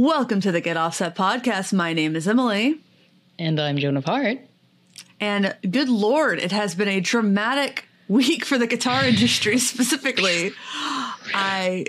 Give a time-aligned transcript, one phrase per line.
[0.00, 1.74] Welcome to the Get Offset podcast.
[1.74, 2.80] My name is Emily.
[3.38, 4.38] And I'm Joan of Heart.
[5.20, 10.52] And good Lord, it has been a dramatic week for the guitar industry specifically.
[11.34, 11.84] I,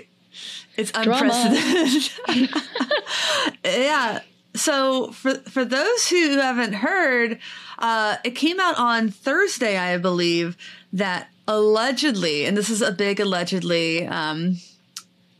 [0.76, 2.10] it's unprecedented.
[3.64, 4.20] yeah.
[4.56, 7.38] So for for those who haven't heard,
[7.78, 10.58] uh, it came out on Thursday, I believe,
[10.92, 14.58] that allegedly, and this is a big allegedly, um,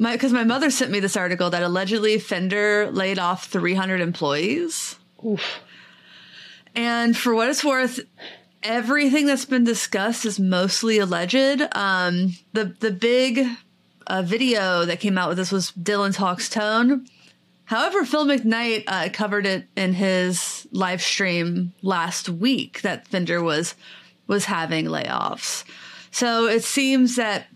[0.03, 4.97] my because my mother sent me this article that allegedly Fender laid off 300 employees.
[5.25, 5.61] Oof.
[6.75, 8.01] And for what it's worth,
[8.63, 11.63] everything that's been discussed is mostly alleged.
[11.73, 13.47] Um, the the big
[14.07, 17.07] uh, video that came out with this was Dylan Talks Tone.
[17.65, 23.75] However, Phil McKnight uh, covered it in his live stream last week that Fender was
[24.27, 25.65] was having layoffs.
[26.11, 27.47] So it seems that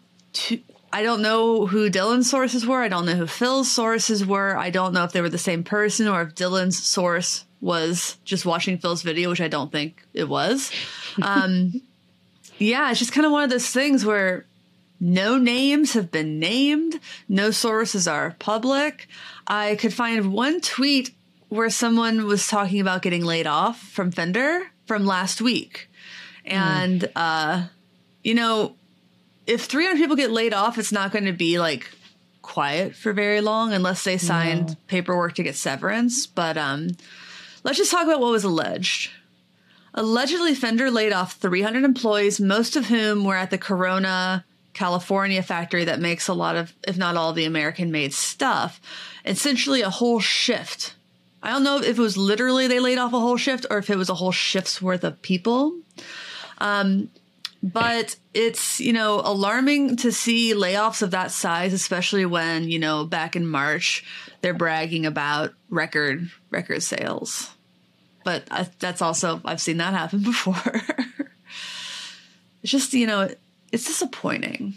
[0.92, 2.83] I don't know who Dylan's sources were.
[2.83, 4.56] I don't know who Phil's sources were.
[4.56, 8.47] I don't know if they were the same person or if Dylan's source was just
[8.47, 10.70] watching Phil's video, which I don't think it was.
[11.20, 11.83] Um,
[12.59, 14.47] yeah, it's just kind of one of those things where
[15.01, 19.09] no names have been named, no sources are public.
[19.47, 21.12] I could find one tweet
[21.48, 25.89] where someone was talking about getting laid off from Fender from last week.
[26.45, 27.12] And, mm.
[27.17, 27.67] uh,
[28.23, 28.76] you know,
[29.47, 31.91] if 300 people get laid off, it's not going to be like
[32.43, 34.77] quiet for very long unless they signed no.
[34.87, 36.27] paperwork to get severance.
[36.27, 36.91] But um,
[37.65, 39.11] let's just talk about what was alleged.
[39.95, 45.85] Allegedly, Fender laid off 300 employees, most of whom were at the Corona, California factory
[45.87, 48.81] that makes a lot of, if not all, the American made stuff.
[49.25, 50.95] Essentially, a whole shift.
[51.43, 53.89] I don't know if it was literally they laid off a whole shift or if
[53.89, 55.75] it was a whole shift's worth of people.
[56.59, 57.09] Um,
[57.62, 63.05] but it's you know alarming to see layoffs of that size especially when you know
[63.05, 64.05] back in march
[64.41, 67.50] they're bragging about record record sales.
[68.25, 70.83] But I, that's also i've seen that happen before.
[72.62, 73.28] It's just you know
[73.73, 74.75] it's disappointing.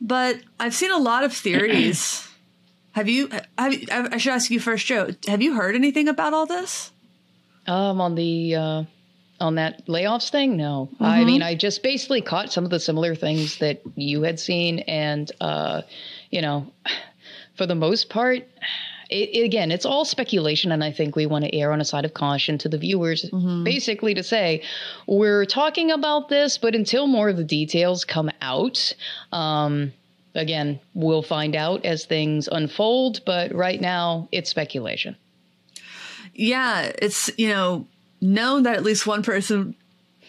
[0.00, 2.28] But i've seen a lot of theories.
[2.92, 3.48] Have you have
[4.12, 6.92] i should ask you first joe have you heard anything about all this?
[7.66, 8.84] Um on the uh
[9.42, 10.56] on that layoffs thing?
[10.56, 10.88] No.
[10.94, 11.04] Mm-hmm.
[11.04, 14.78] I mean, I just basically caught some of the similar things that you had seen.
[14.80, 15.82] And, uh,
[16.30, 16.72] you know,
[17.54, 18.48] for the most part,
[19.10, 20.72] it, it, again, it's all speculation.
[20.72, 23.28] And I think we want to err on a side of caution to the viewers,
[23.30, 23.64] mm-hmm.
[23.64, 24.62] basically to say,
[25.06, 28.94] we're talking about this, but until more of the details come out,
[29.32, 29.92] um,
[30.34, 33.20] again, we'll find out as things unfold.
[33.26, 35.16] But right now, it's speculation.
[36.34, 37.86] Yeah, it's, you know,
[38.22, 39.74] known that at least one person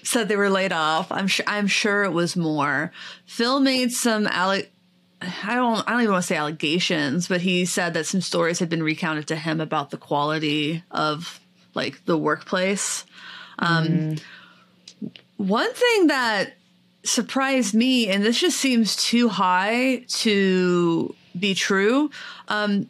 [0.02, 1.12] said they were laid off.
[1.12, 1.46] I'm sure.
[1.48, 2.92] I'm sure it was more.
[3.26, 4.64] Phil made some alle-
[5.22, 5.88] I don't.
[5.88, 8.84] I don't even want to say allegations, but he said that some stories had been
[8.84, 11.40] recounted to him about the quality of
[11.74, 13.06] like the workplace.
[13.60, 14.22] Um, mm.
[15.38, 16.54] One thing that
[17.04, 22.12] surprised me, and this just seems too high to be true.
[22.48, 22.90] Um,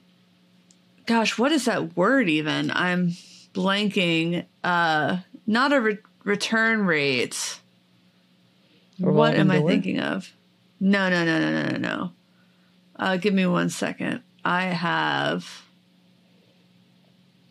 [1.05, 2.71] gosh, what is that word even?
[2.71, 3.13] I'm
[3.53, 4.45] blanking.
[4.63, 7.59] Uh, not a re- return rate.
[8.97, 10.31] what am I thinking of?
[10.79, 12.11] No, no, no, no, no, no, no.
[12.95, 14.21] Uh, give me one second.
[14.43, 15.63] I have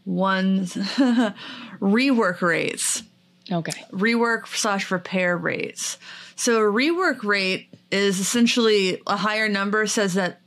[0.05, 0.65] one
[1.81, 3.03] rework rates.
[3.51, 3.85] Okay.
[3.93, 5.99] Rework slash repair rates.
[6.37, 10.41] So a rework rate is essentially a higher number says that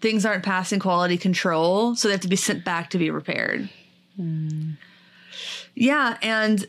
[0.00, 3.68] things aren't passing quality control, so they have to be sent back to be repaired.
[4.18, 4.76] Mm.
[5.74, 6.66] Yeah, and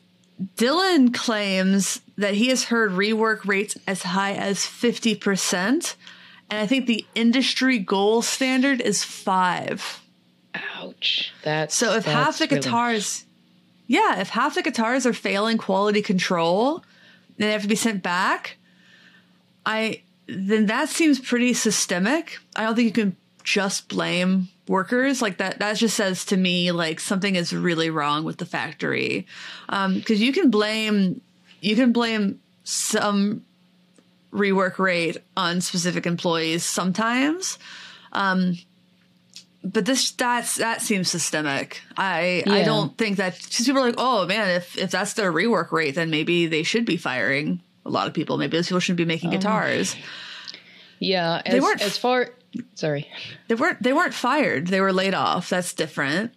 [0.55, 5.95] Dylan claims that he has heard rework rates as high as 50%.
[6.49, 10.01] And I think the industry goal standard is five.
[10.75, 11.31] Ouch.
[11.43, 13.25] That's so if that's half the guitars,
[13.87, 14.01] really...
[14.01, 16.83] yeah, if half the guitars are failing quality control,
[17.37, 18.57] then they have to be sent back.
[19.65, 22.39] I then that seems pretty systemic.
[22.55, 25.21] I don't think you can just blame workers.
[25.21, 29.27] Like that that just says to me like something is really wrong with the factory.
[29.67, 31.21] Um because you can blame
[31.61, 33.43] you can blame some
[34.31, 37.57] rework rate on specific employees sometimes.
[38.11, 38.57] Um
[39.63, 41.81] but this that's that seems systemic.
[41.97, 42.53] I yeah.
[42.53, 45.71] i don't think that because people are like oh man if if that's their rework
[45.71, 48.37] rate then maybe they should be firing a lot of people.
[48.37, 49.95] Maybe those people shouldn't be making um, guitars.
[50.99, 52.29] yeah as, they weren't as far
[52.75, 53.07] Sorry.
[53.47, 54.67] They weren't they weren't fired.
[54.67, 55.49] They were laid off.
[55.49, 56.33] That's different.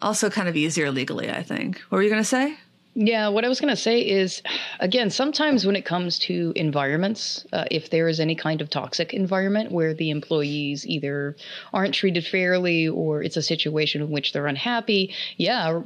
[0.00, 1.80] Also kind of easier legally, I think.
[1.88, 2.56] What were you going to say?
[3.00, 4.42] Yeah, what I was going to say is,
[4.80, 9.14] again, sometimes when it comes to environments, uh, if there is any kind of toxic
[9.14, 11.36] environment where the employees either
[11.72, 15.82] aren't treated fairly or it's a situation in which they're unhappy, yeah,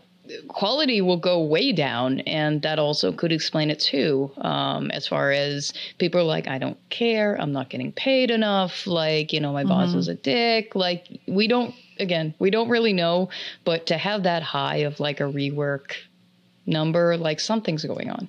[0.49, 5.33] quality will go way down and that also could explain it too um, as far
[5.33, 7.35] as people are like i don't care.
[7.41, 8.87] I'm not getting paid enough.
[8.87, 9.71] Like you know my mm-hmm.
[9.71, 10.75] boss is a dick.
[10.77, 13.29] Like we don't again we don't really know
[13.65, 15.95] but to have that high of like a rework
[16.67, 18.29] number like something's going on.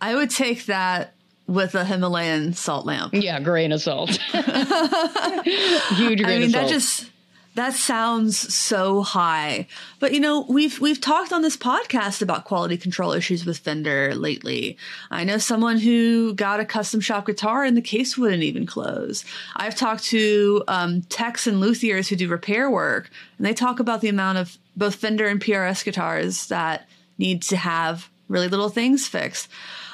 [0.00, 1.14] I would take that
[1.48, 3.14] with a himalayan salt lamp.
[3.14, 4.10] Yeah grain of salt.
[4.32, 6.52] Huge grain I mean, of salt.
[6.52, 7.10] that just
[7.56, 9.66] that sounds so high.
[9.98, 14.14] But you know, we've we've talked on this podcast about quality control issues with Fender
[14.14, 14.76] lately.
[15.10, 19.24] I know someone who got a custom shop guitar and the case wouldn't even close.
[19.56, 24.02] I've talked to um, techs and luthiers who do repair work, and they talk about
[24.02, 26.86] the amount of both Fender and PRS guitars that
[27.16, 29.48] need to have really little things fixed.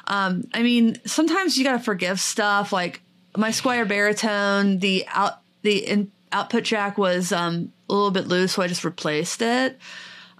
[0.09, 3.03] Um, I mean, sometimes you got to forgive stuff like
[3.37, 8.53] my Squier baritone, the out the in, output jack was um, a little bit loose,
[8.53, 9.79] so I just replaced it.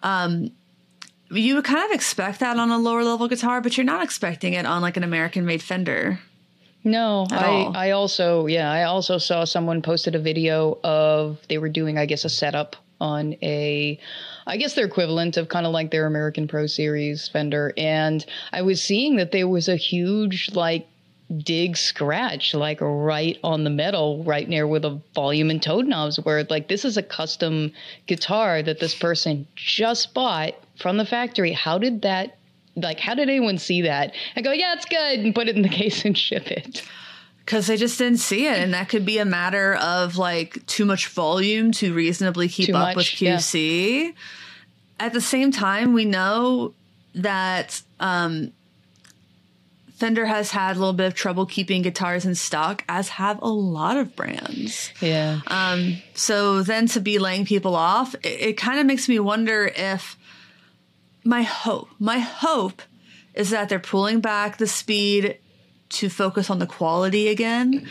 [0.03, 0.51] Um,
[1.31, 4.55] you would kind of expect that on a lower level guitar, but you're not expecting
[4.55, 6.21] it on like an American made Fender.
[6.85, 11.69] No, I, I also, yeah, I also saw someone posted a video of they were
[11.69, 14.01] doing, I guess, a setup on a,
[14.49, 17.73] I guess their equivalent of kind of like their American Pro Series Fender.
[17.77, 20.89] And I was seeing that there was a huge, like,
[21.39, 26.21] dig scratch like right on the metal right near where the volume and tone knobs
[26.21, 26.45] were.
[26.49, 27.73] Like this is a custom
[28.07, 31.53] guitar that this person just bought from the factory.
[31.53, 32.37] How did that
[32.77, 34.15] like how did anyone see that?
[34.37, 36.83] And go yeah it's good and put it in the case and ship it.
[37.45, 40.85] Because they just didn't see it and that could be a matter of like too
[40.85, 44.11] much volume to reasonably keep too up much, with qc yeah.
[45.01, 46.73] at the same time we know
[47.17, 48.53] that um
[50.03, 53.49] Fender has had a little bit of trouble keeping guitars in stock, as have a
[53.49, 54.93] lot of brands.
[55.01, 55.43] Yeah.
[55.47, 59.71] Um, so then to be laying people off, it, it kind of makes me wonder
[59.77, 60.19] if
[61.23, 62.83] my hope, my hope
[63.35, 65.39] is that they're pulling back the speed
[65.91, 67.89] to focus on the quality again.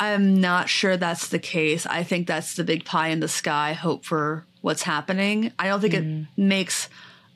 [0.00, 1.86] I'm not sure that's the case.
[1.86, 5.52] I think that's the big pie in the sky hope for what's happening.
[5.56, 6.22] I don't think mm.
[6.22, 6.88] it makes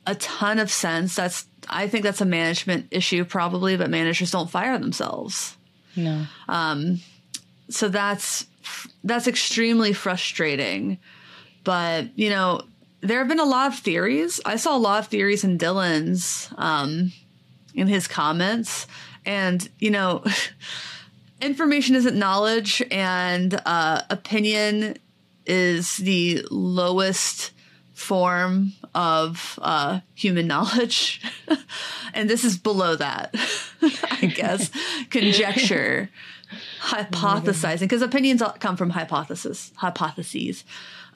[0.09, 1.15] a ton of sense.
[1.15, 5.57] That's I think that's a management issue probably, but managers don't fire themselves.
[5.97, 6.27] No.
[6.49, 7.01] Um,
[7.69, 8.47] so that's
[9.05, 10.99] that's extremely frustrating.
[11.65, 12.63] But you know,
[13.01, 14.41] there have been a lot of theories.
[14.45, 17.13] I saw a lot of theories in Dylan's um,
[17.75, 18.87] in his comments,
[19.25, 20.25] and you know,
[21.43, 24.97] information isn't knowledge, and uh, opinion
[25.47, 27.53] is the lowest
[27.99, 31.21] form of uh, human knowledge.
[32.15, 33.35] and this is below that,
[33.83, 34.71] I guess.
[35.11, 36.09] Conjecture,
[36.81, 40.65] hypothesizing, because opinions come from hypothesis, hypotheses.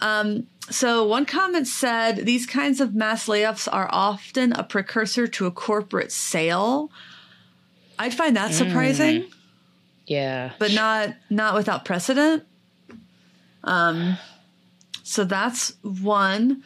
[0.01, 5.47] Um, so one comment said these kinds of mass layoffs are often a precursor to
[5.47, 6.91] a corporate sale.
[7.97, 9.23] I'd find that surprising.
[9.23, 9.33] Mm.
[10.07, 10.53] Yeah.
[10.59, 12.43] But not not without precedent.
[13.63, 14.19] Um
[15.03, 16.63] so that's one.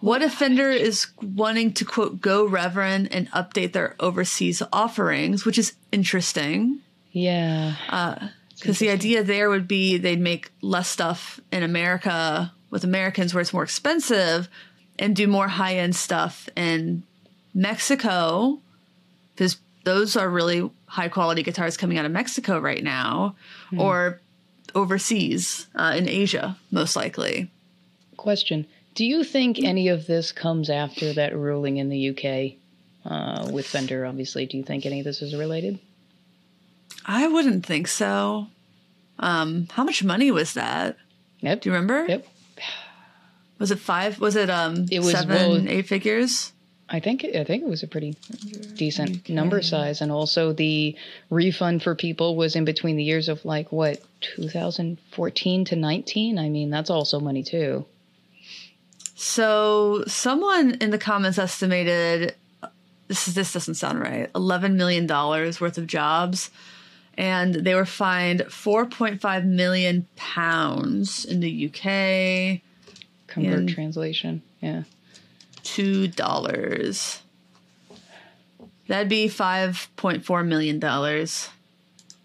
[0.00, 5.58] What if Fender is wanting to quote go Reverend and update their overseas offerings, which
[5.58, 6.80] is interesting.
[7.12, 7.74] Yeah.
[8.58, 13.32] Because uh, the idea there would be they'd make less stuff in America with Americans
[13.32, 14.48] where it's more expensive
[14.98, 17.02] and do more high end stuff in
[17.54, 18.60] Mexico
[19.34, 23.34] because those are really high quality guitars coming out of Mexico right now
[23.70, 23.80] hmm.
[23.80, 24.20] or
[24.74, 27.50] overseas uh, in Asia, most likely.
[28.26, 28.66] Question
[28.96, 32.58] Do you think any of this comes after that ruling in the UK
[33.08, 34.46] uh, with Fender, obviously?
[34.46, 35.78] Do you think any of this is related?
[37.06, 38.48] I wouldn't think so.
[39.20, 40.96] Um, how much money was that?
[41.38, 41.60] Yep.
[41.60, 42.04] Do you remember?
[42.08, 42.26] Yep.
[43.60, 44.18] Was it five?
[44.18, 46.52] Was it um it was, seven, well, eight figures?
[46.88, 48.16] I think I think it was a pretty
[48.74, 49.34] decent okay.
[49.34, 50.96] number size, and also the
[51.30, 56.40] refund for people was in between the years of like what 2014 to 19.
[56.40, 57.86] I mean, that's also money too.
[59.18, 62.34] So someone in the comments estimated
[63.08, 64.30] this is, this doesn't sound right.
[64.34, 66.50] Eleven million dollars worth of jobs,
[67.14, 72.60] and they were fined four point five million pounds in the UK.
[73.26, 74.82] Convert translation, yeah,
[75.62, 77.22] two dollars.
[78.88, 81.48] That'd be five point four million dollars.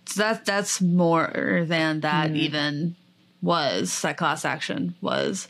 [0.08, 2.36] So that that's more than that mm.
[2.36, 2.96] even
[3.42, 4.02] was.
[4.02, 5.48] That class action was.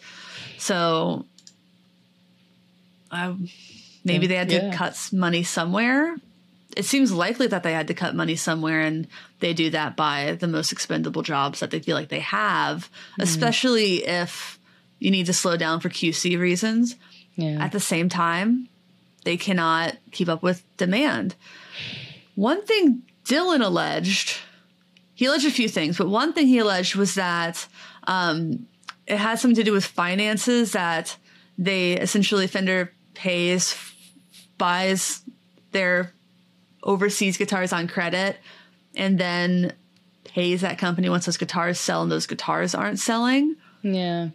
[0.58, 1.26] So
[3.12, 3.36] I
[4.04, 4.74] maybe they had to Yeah.
[4.76, 6.16] cut money somewhere.
[6.78, 9.08] It seems likely that they had to cut money somewhere, and
[9.42, 12.90] they do that by the most expendable jobs that they feel like they have,
[13.20, 14.58] especially if
[15.00, 16.96] you need to slow down for QC reasons.
[17.36, 17.58] Yeah.
[17.64, 18.70] At the same time,
[19.26, 21.36] they cannot keep up with demand.
[22.36, 24.38] One thing Dylan alleged,
[25.14, 27.68] he alleged a few things, but one thing he alleged was that
[28.08, 28.66] um,
[29.08, 31.18] it had something to do with finances that
[31.58, 33.76] they essentially Fender pays,
[34.58, 35.22] buys
[35.72, 36.12] their
[36.84, 38.38] overseas guitars on credit,
[38.96, 39.74] and then
[40.24, 43.56] pays that company once those guitars sell and those guitars aren't selling.
[43.84, 44.30] yeah.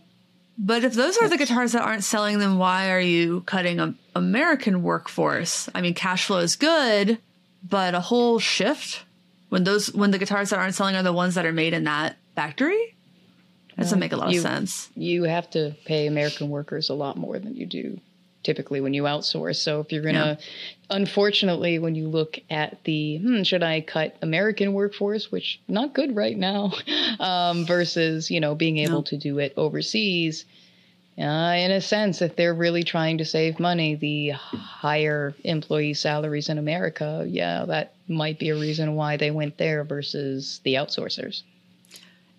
[0.59, 3.95] But if those are the guitars that aren't selling, then why are you cutting a
[4.14, 5.69] American workforce?
[5.75, 7.19] I mean, cash flow is good,
[7.62, 9.05] but a whole shift
[9.50, 11.85] when those when the guitars that aren't selling are the ones that are made in
[11.85, 12.97] that factory,
[13.76, 14.88] that doesn't make a lot you- of sense.
[14.97, 18.00] you have to pay American workers a lot more than you do
[18.47, 19.57] typically when you outsource.
[19.57, 20.38] So if you're gonna,
[20.88, 26.17] unfortunately, when you look at the hmm, should I cut American workforce, which not good
[26.17, 26.73] right now,
[27.21, 29.03] um, versus you know being able No.
[29.03, 30.47] to do it overseas.
[31.19, 36.50] Uh, in a sense, if they're really trying to save money, the higher employee salaries
[36.50, 41.43] in America, yeah, that might be a reason why they went there versus the outsourcers.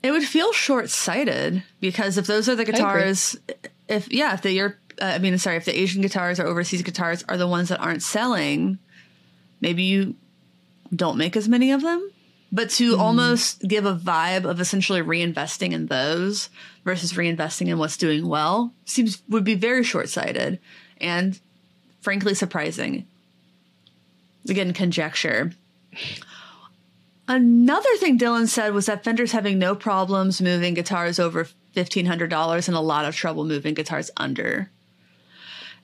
[0.03, 3.35] It would feel short sighted because if those are the guitars,
[3.87, 6.81] if yeah, if the Europe, uh, I mean, sorry, if the Asian guitars or overseas
[6.81, 8.79] guitars are the ones that aren't selling,
[9.61, 10.15] maybe you
[10.95, 12.11] don't make as many of them.
[12.51, 16.49] But to almost give a vibe of essentially reinvesting in those
[16.85, 20.59] versus reinvesting in what's doing well seems would be very short sighted
[21.01, 21.39] and
[21.99, 23.05] frankly surprising.
[24.47, 25.51] Again, conjecture.
[27.27, 32.77] Another thing Dylan said was that Fender's having no problems moving guitars over $1,500 and
[32.77, 34.69] a lot of trouble moving guitars under.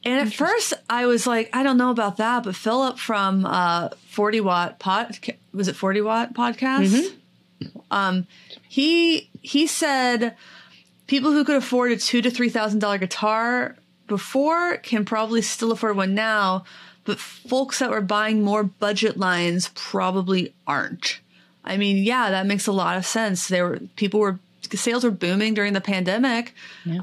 [0.06, 3.90] And at first, I was like, I don't know about that, but Philip from uh,
[4.10, 5.18] 40 Watt Pod,
[5.54, 6.92] was it 40 Watt Podcast?
[7.92, 8.28] Um,
[8.68, 10.36] he he said
[11.08, 13.76] people who could afford a two to three thousand dollar guitar
[14.08, 16.66] before can probably still afford one now,
[17.06, 21.20] but folks that were buying more budget lines probably aren't.
[21.64, 23.48] I mean, yeah, that makes a lot of sense.
[23.48, 24.40] There were people were
[24.74, 26.54] sales were booming during the pandemic.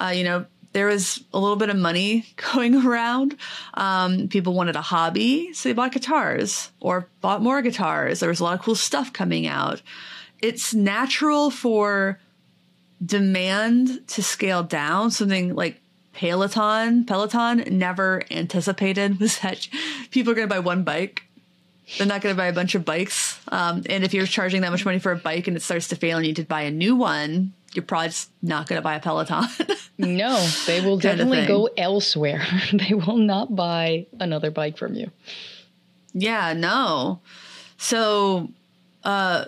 [0.02, 3.37] Uh, you know, there was a little bit of money going around.
[3.75, 8.21] Um, people wanted a hobby, so they bought guitars or bought more guitars.
[8.21, 9.83] There was a lot of cool stuff coming out.
[10.41, 12.19] It's natural for
[13.05, 15.11] demand to scale down.
[15.11, 15.81] Something like
[16.12, 19.69] Peloton, Peloton never anticipated was that
[20.11, 21.23] people are going to buy one bike.
[21.99, 23.41] They're not going to buy a bunch of bikes.
[23.49, 25.97] Um, and if you're charging that much money for a bike and it starts to
[25.97, 28.83] fail and you need to buy a new one, you're probably just not going to
[28.83, 29.45] buy a Peloton.
[30.03, 32.43] No, they will definitely go elsewhere.
[32.73, 35.11] they will not buy another bike from you.
[36.15, 37.21] Yeah, no.
[37.77, 38.49] So,
[39.05, 39.45] uh,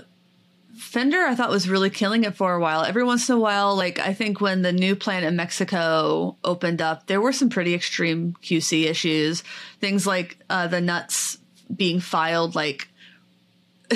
[0.76, 2.82] Fender, I thought was really killing it for a while.
[2.84, 6.82] Every once in a while, like I think when the new plant in Mexico opened
[6.82, 9.42] up, there were some pretty extreme QC issues.
[9.80, 11.38] Things like uh, the nuts
[11.74, 12.88] being filed like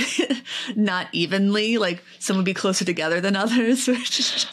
[0.76, 3.88] not evenly, like some would be closer together than others.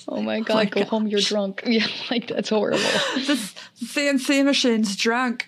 [0.08, 1.64] Oh my god, go home, you're drunk.
[1.68, 2.78] Yeah, like that's horrible.
[2.80, 3.40] the
[3.84, 5.48] CNC machine's drunk.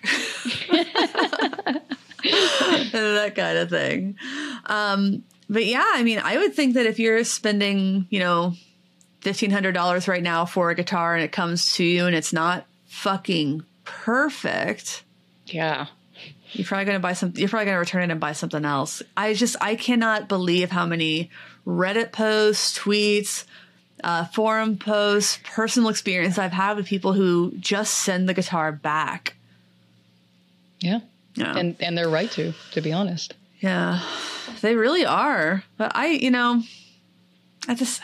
[2.92, 4.16] that kind of thing.
[4.66, 8.54] Um, but yeah, I mean, I would think that if you're spending, you know,
[9.20, 12.32] fifteen hundred dollars right now for a guitar and it comes to you and it's
[12.32, 15.04] not fucking perfect,
[15.46, 15.86] Yeah.
[16.52, 17.32] You're probably gonna buy some.
[17.36, 19.02] You're probably gonna return it and buy something else.
[19.16, 21.30] I just I cannot believe how many
[21.66, 23.44] Reddit posts, tweets,
[24.04, 29.34] uh, forum posts, personal experience I've had with people who just send the guitar back.
[30.80, 31.00] Yeah.
[31.36, 31.56] Yeah.
[31.56, 33.34] And and they're right to, to be honest.
[33.60, 34.02] Yeah,
[34.62, 35.64] they really are.
[35.76, 36.62] But I, you know,
[37.68, 38.02] I just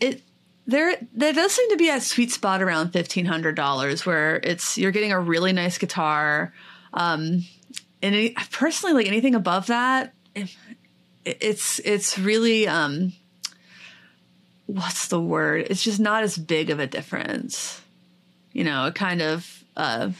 [0.00, 0.22] it
[0.66, 4.76] there there does seem to be a sweet spot around fifteen hundred dollars where it's
[4.76, 6.52] you're getting a really nice guitar.
[6.96, 7.44] Um,
[8.02, 10.14] and any, personally, like anything above that,
[11.24, 13.12] it's it's really um,
[14.66, 15.66] what's the word?
[15.70, 17.80] It's just not as big of a difference.
[18.52, 20.10] You know, it kind of uh,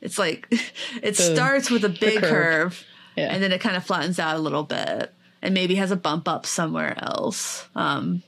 [0.00, 0.46] it's like
[1.02, 2.30] it The- starts with a big curve.
[2.30, 2.84] curve
[3.16, 3.32] Yeah.
[3.32, 5.12] and then it kind of flattens out a little bit
[5.42, 8.22] and maybe has a bump up somewhere else um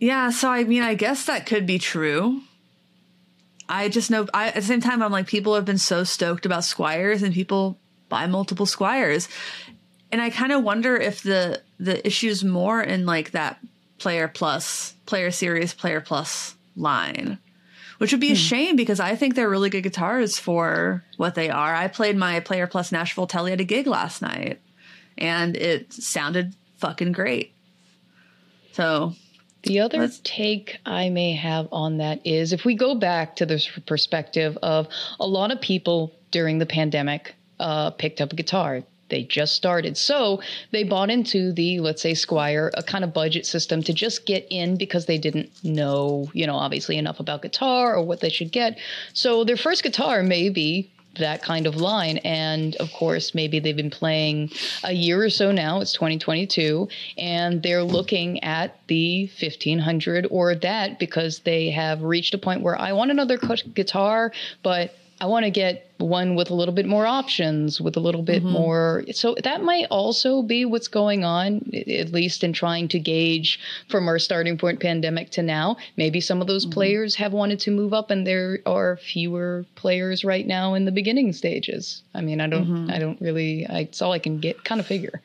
[0.00, 2.42] yeah so i mean i guess that could be true
[3.68, 6.46] i just know I, at the same time i'm like people have been so stoked
[6.46, 9.28] about squiers and people buy multiple squiers
[10.10, 13.58] and i kind of wonder if the the issue's more in like that
[13.98, 17.38] player plus player series player plus line
[17.98, 18.36] which would be a hmm.
[18.36, 21.74] shame because I think they're really good guitars for what they are.
[21.74, 24.60] I played my Player Plus Nashville Tele at a gig last night,
[25.18, 27.54] and it sounded fucking great.
[28.72, 29.14] So
[29.68, 33.46] The other Let's- take I may have on that is if we go back to
[33.46, 34.88] this perspective of
[35.20, 38.82] a lot of people during the pandemic uh, picked up a guitar.
[39.10, 39.96] They just started.
[39.96, 44.26] So they bought into the, let's say, Squier, a kind of budget system to just
[44.26, 48.28] get in because they didn't know, you know, obviously enough about guitar or what they
[48.28, 48.78] should get.
[49.14, 52.18] So their first guitar may be that kind of line.
[52.18, 54.50] And of course, maybe they've been playing
[54.84, 55.80] a year or so now.
[55.80, 62.38] It's 2022, and they're looking at the 1500 or that because they have reached a
[62.38, 63.38] point where I want another
[63.74, 64.32] guitar,
[64.62, 68.22] but I want to get one with a little bit more options, with a little
[68.22, 68.52] bit mm-hmm.
[68.52, 69.04] more.
[69.12, 73.58] So that might also be what's going on, at least in trying to gauge
[73.88, 75.76] from our starting point pandemic to now.
[75.96, 76.74] Maybe some of those mm-hmm.
[76.74, 80.92] players have wanted to move up, and there are fewer players right now in the
[80.92, 82.02] beginning stages.
[82.14, 82.90] I mean, I don't, mm-hmm.
[82.90, 83.66] I don't really.
[83.66, 85.20] I, it's all I can get, kind of figure.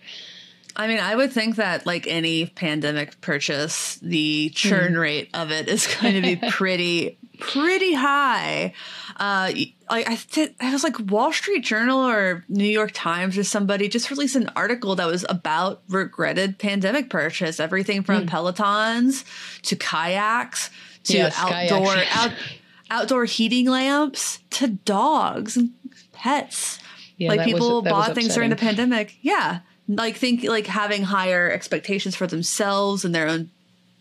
[0.75, 4.99] I mean, I would think that like any pandemic purchase, the churn hmm.
[4.99, 7.17] rate of it is going to be pretty,
[7.51, 8.73] pretty high.
[9.17, 9.51] Uh,
[9.89, 13.87] like I, th- I was like Wall Street Journal or New York Times or somebody
[13.87, 17.59] just released an article that was about regretted pandemic purchase.
[17.59, 19.23] Everything from pelotons
[19.63, 20.69] to kayaks
[21.05, 22.07] to Yes, outdoor yeah.
[22.13, 22.31] out,
[22.89, 25.71] outdoor heating lamps to dogs and
[26.13, 26.79] pets
[27.17, 31.51] Yeah, like people was bought things during the pandemic yeah like think like having higher
[31.51, 33.49] expectations for themselves and their own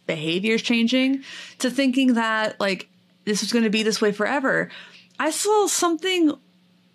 [0.07, 1.23] behaviors changing
[1.59, 2.89] to thinking that like
[3.25, 4.71] this was going to be this way forever
[5.19, 6.33] i saw something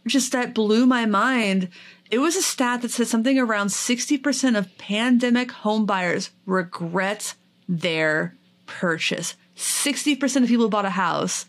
[0.05, 1.69] just that blew my mind
[2.09, 7.33] it was a stat that said something around 60% of pandemic home buyers regret
[7.67, 11.45] their purchase 60% of people bought a house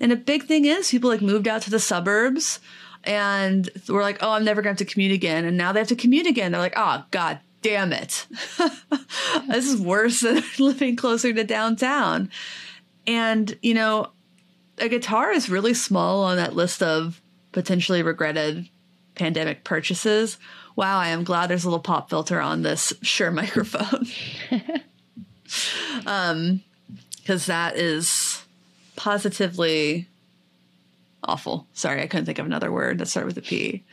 [0.00, 2.58] and a big thing is people like moved out to the suburbs
[3.04, 5.44] and were like, oh, I'm never going to have to commute again.
[5.44, 6.52] And now they have to commute again.
[6.52, 8.26] They're like, oh, God damn it.
[9.48, 12.30] this is worse than living closer to downtown.
[13.06, 14.10] And, you know,
[14.80, 17.20] a guitar is really small on that list of
[17.52, 18.68] potentially regretted
[19.14, 20.38] pandemic purchases.
[20.76, 24.06] Wow, I am glad there's a little pop filter on this Shure microphone.
[26.06, 26.62] um,
[27.16, 28.44] because that is
[28.96, 30.08] positively
[31.22, 31.66] awful.
[31.74, 33.84] Sorry, I couldn't think of another word that started with a P.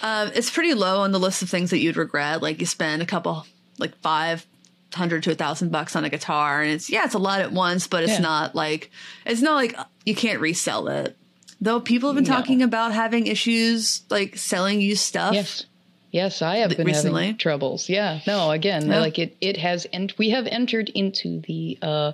[0.00, 2.42] Um, it's pretty low on the list of things that you'd regret.
[2.42, 3.46] Like you spend a couple,
[3.78, 4.46] like five
[4.94, 7.52] hundred to a thousand bucks on a guitar, and it's yeah, it's a lot at
[7.52, 8.18] once, but it's Yeah.
[8.20, 8.90] not like
[9.26, 9.76] it's not like
[10.06, 11.16] you can't resell it.
[11.60, 12.36] Though people have been No.
[12.36, 15.34] talking about having issues like selling used stuff.
[15.34, 15.64] Yes.
[16.10, 17.22] Yes, I have been recently?
[17.22, 17.88] having troubles.
[17.88, 18.20] Yeah.
[18.26, 19.00] No, again, Yeah.
[19.00, 22.12] like it it has and we have entered into the uh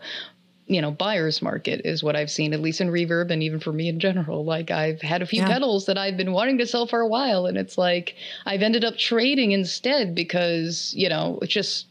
[0.71, 3.73] you know, buyer's market is what I've seen, at least in reverb and even for
[3.73, 4.45] me in general.
[4.45, 5.49] Like I've had a few Yeah.
[5.49, 8.15] pedals that I've been wanting to sell for a while and it's like
[8.45, 11.87] I've ended up trading instead because, you know, it's just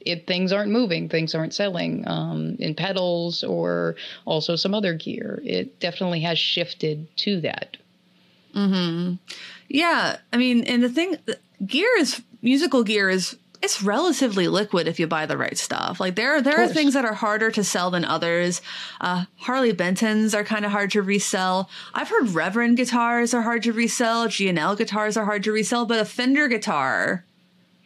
[0.00, 5.40] it things aren't moving, things aren't selling um, in pedals or also some other gear.
[5.44, 7.76] It definitely has shifted to that.
[9.68, 11.16] Yeah, I mean, and the thing,
[11.64, 16.00] gear is musical gear is it's relatively liquid if you buy the right stuff.
[16.00, 18.62] Like there, there are things that are harder to sell than others.
[19.00, 21.68] Uh, Harley Bentons are kind of hard to resell.
[21.92, 24.28] I've heard Reverend guitars are hard to resell.
[24.28, 27.24] G and L guitars are hard to resell, but a Fender guitar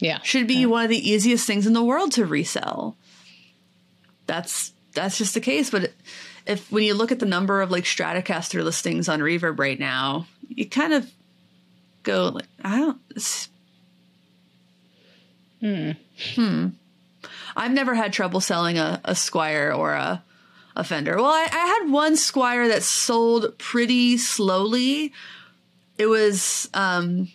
[0.05, 0.21] Yeah.
[0.23, 2.95] should be one of the easiest things in the world to resell.
[4.27, 5.71] That's that's just the case.
[5.71, 5.93] But
[6.47, 10.27] if when you look at the number of like Stratocaster listings on Reverb right now,
[10.47, 11.11] you kind of
[12.03, 13.01] go like, I don't.
[13.17, 13.49] It's,
[15.61, 16.69] hmm.
[17.57, 20.23] I've never had trouble selling a, a Squier or a
[20.77, 21.17] a Fender.
[21.17, 25.15] Well, I, I had one Squier that sold pretty slowly.
[25.97, 27.29] It was um,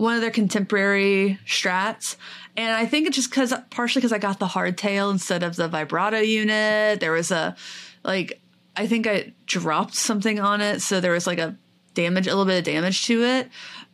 [0.00, 2.16] one of their contemporary strats.
[2.56, 5.68] And I think it's just because, partially because I got the hardtail instead of the
[5.68, 7.00] vibrato unit.
[7.00, 7.54] There was a,
[8.02, 8.40] like,
[8.76, 10.80] I think I dropped something on it.
[10.80, 11.54] So there was like a
[11.94, 13.48] damage, a little bit of damage to it.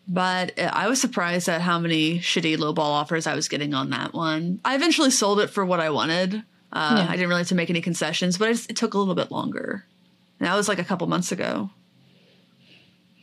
[0.09, 4.15] But I was surprised at how many shitty lowball offers I was getting on that
[4.15, 4.61] one.
[4.65, 6.45] I eventually sold it for what I wanted.
[6.73, 7.07] Uh, Yeah.
[7.09, 9.85] I didn't really have to make any concessions, but it, took a little bit longer.
[10.39, 11.71] And that was like a couple months ago.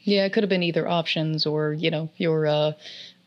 [0.03, 2.71] Yeah, it could have been either options or, you know, your uh,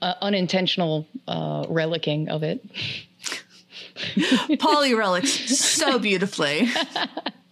[0.03, 2.65] uh, unintentional uh, relicking of it.
[4.59, 6.69] Poly relics so beautifully.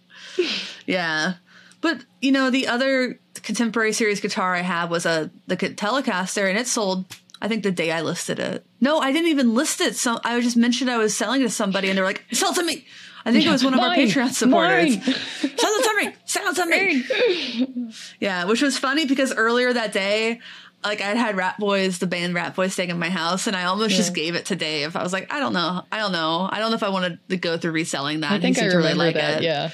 [0.85, 1.33] yeah.
[1.81, 6.57] But, you know, the other contemporary series guitar I had was a the Telecaster and
[6.57, 7.05] it sold
[7.41, 8.65] I think the day I listed it.
[8.81, 9.95] No, I didn't even list it.
[9.95, 12.63] So I just mentioned I was selling it to somebody, and they're like, "Sell to
[12.63, 12.85] me."
[13.25, 14.97] I think it was one of our Patreon supporters.
[14.97, 15.01] Mine.
[15.57, 16.15] Sell it to me.
[16.25, 17.91] Sell it to me.
[18.19, 20.39] Yeah, which was funny because earlier that day,
[20.83, 24.13] like I had Ratboys, the band Ratboys, staying in my house, and I almost just
[24.13, 24.95] gave it to Dave.
[24.95, 27.17] I was like, I don't know, I don't know, I don't know if I wanted
[27.29, 28.31] to go through reselling that.
[28.31, 29.41] I think I really like that.
[29.41, 29.45] it.
[29.45, 29.71] Yeah.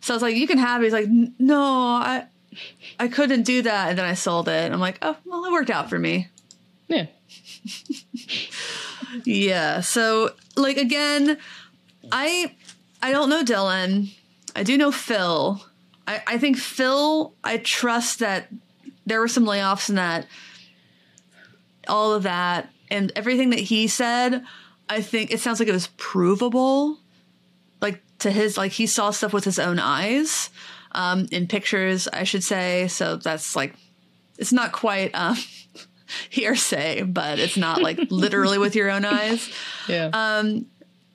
[0.00, 0.84] So I was like, you can have it.
[0.84, 2.24] He's like, no, I,
[2.98, 4.72] I couldn't do that, and then I sold it.
[4.72, 6.28] I'm like, oh, well, it worked out for me.
[6.88, 7.06] Yeah.
[9.24, 9.80] Yeah.
[9.80, 11.38] So like again,
[12.12, 12.54] I
[13.02, 14.12] I don't know Dylan.
[14.54, 15.62] I do know Phil.
[16.06, 18.48] I, I think Phil, I trust that
[19.04, 20.26] there were some layoffs and that
[21.88, 24.44] all of that and everything that he said,
[24.88, 26.98] I think it sounds like it was provable.
[27.80, 30.50] Like to his like he saw stuff with his own eyes.
[30.92, 32.88] Um in pictures, I should say.
[32.88, 33.74] So that's like
[34.38, 35.36] it's not quite um
[36.30, 39.50] hearsay, but it's not like literally with your own eyes.
[39.88, 40.10] Yeah.
[40.12, 40.66] Um,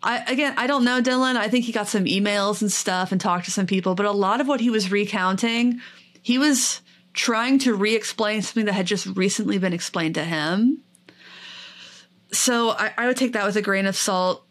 [0.04, 1.36] I again, I don't know Dylan.
[1.36, 4.12] I think he got some emails and stuff and talked to some people, but a
[4.12, 5.80] lot of what he was recounting,
[6.22, 6.82] he was
[7.14, 10.82] trying to re-explain something that had just recently been explained to him.
[12.32, 14.46] So I, I would take that with a grain of salt,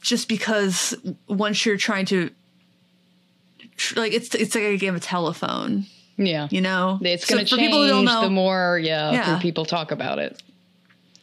[0.00, 0.94] just because
[1.28, 2.30] once you're trying to,
[3.76, 6.46] tr- like it's it's like a game of telephone, yeah.
[6.50, 6.98] you know.
[7.02, 9.38] It's going to for people who don't change know- the more, yeah, Yeah.
[9.40, 10.40] people talk about it.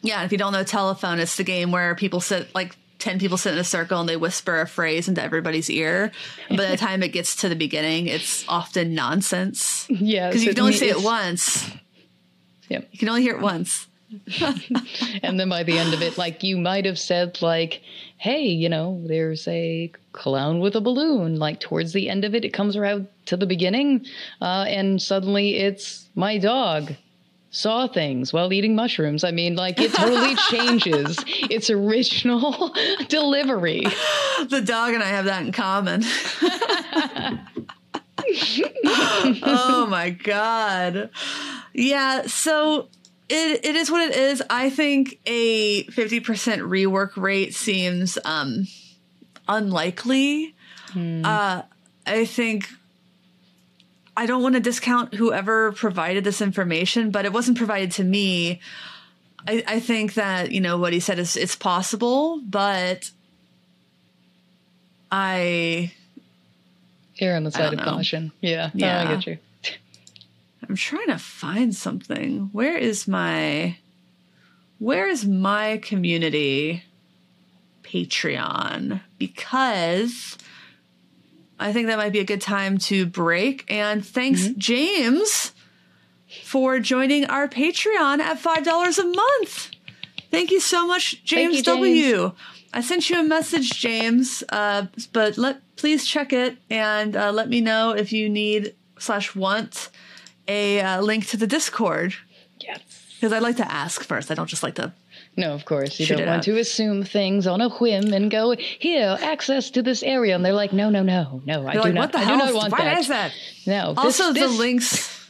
[0.02, 3.38] Yeah, if you don't know telephone, it's the game where people sit like ten people
[3.38, 6.12] sit in a circle and they whisper a phrase into everybody's ear.
[6.50, 10.28] By the time it gets to the beginning, it's often nonsense Yeah.
[10.30, 11.70] because you can only say it once.
[12.70, 12.90] Yep.
[12.92, 13.88] You can only hear it once.
[15.24, 17.82] And then by the end of it, like you might have said, like,
[18.18, 21.38] hey, you know, there's a clown with a balloon.
[21.38, 24.06] Like towards the end of it, it comes around to the beginning,
[24.42, 26.94] uh, and suddenly it's my dog
[27.56, 29.24] saw things while eating mushrooms.
[29.24, 32.76] I mean, like it totally changes its original
[33.08, 33.86] delivery.
[34.50, 36.04] The dog and I have that in common.
[39.44, 41.10] oh my god.
[41.74, 42.90] Yeah, so
[43.30, 44.44] it it is what it is.
[44.50, 46.22] I think a 50%
[46.60, 48.68] rework rate seems um
[49.48, 50.54] unlikely.
[50.96, 51.62] Uh
[52.06, 52.68] I think
[54.18, 58.62] I don't want to discount whoever provided this information, but it wasn't provided to me.
[59.48, 63.12] I, I think that, you know, what he said is it's possible, but
[65.12, 65.92] I
[67.14, 67.86] Here on the side of know.
[67.86, 68.32] caution.
[68.42, 68.70] Yeah.
[68.74, 69.02] Oh, Yeah.
[69.02, 69.38] I get you.
[70.68, 72.50] I'm trying to find something.
[72.52, 73.78] Where is my
[74.80, 76.84] where is my community
[77.84, 79.02] Patreon?
[79.20, 80.38] Because
[81.60, 83.66] I think that might be a good time to break.
[83.72, 85.54] And thanks, James,
[86.44, 89.72] for joining our Patreon at $5 a month.
[90.32, 92.32] Thank you so much, James, you, W.
[92.74, 97.48] I sent you a message, James, uh, but let please check it and uh, let
[97.48, 99.90] me know if you need slash want
[100.48, 102.16] a uh, link to the Discord
[102.60, 102.82] Yes.
[103.16, 104.30] because I'd like to ask first.
[104.30, 104.94] I don't just like to.
[105.38, 106.00] No, of course.
[106.00, 106.44] You Shoot don't want out.
[106.44, 110.34] to assume things on a whim and go, here, access to this area.
[110.36, 112.38] And they're like, no, no, no, no, I do like, not, what the I hell?
[112.40, 113.00] do not want Why that.
[113.00, 113.32] is that?
[113.68, 113.90] No.
[113.94, 115.30] this- Also, the this- links,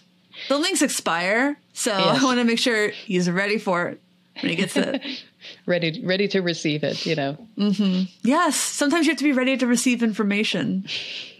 [0.50, 2.22] the links expire, so Yes.
[2.22, 4.02] I want to make sure he's ready for it
[4.42, 5.02] when he gets it.
[5.66, 7.38] ready, ready to receive it, you know.
[7.58, 8.04] Mm-hmm.
[8.24, 10.86] Yes, sometimes you have to be ready to receive information.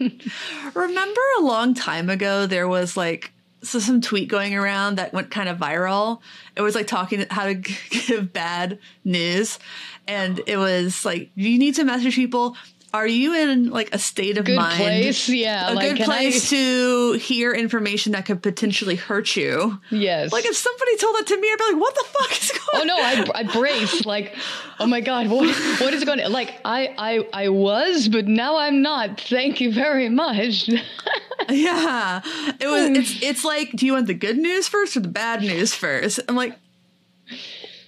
[0.74, 5.30] Remember a long time ago, there was like so some tweet going around that went
[5.30, 6.20] kind of viral.
[6.56, 9.58] It was like talking how to give bad news,
[10.06, 12.56] and it was like you need to message people.
[12.96, 14.78] Are you in like a state of Good mind?
[14.78, 15.70] place, yeah.
[15.70, 19.78] a like, good place to hear information that could potentially hurt you.
[19.90, 20.32] Yes.
[20.32, 22.82] Like if somebody told that to me, I'd be like, "What the fuck is going?"
[22.82, 22.96] Oh no!
[22.96, 24.34] I, I brace like,
[24.80, 26.20] oh my god, what what is going?
[26.20, 26.32] on?
[26.32, 29.20] Like I I I was, but now I'm not.
[29.20, 30.70] Thank you very much.
[31.48, 32.22] Yeah,
[32.58, 32.98] it was.
[32.98, 36.18] It's it's like, do you want the good news first or the bad news first?
[36.28, 36.58] I'm like,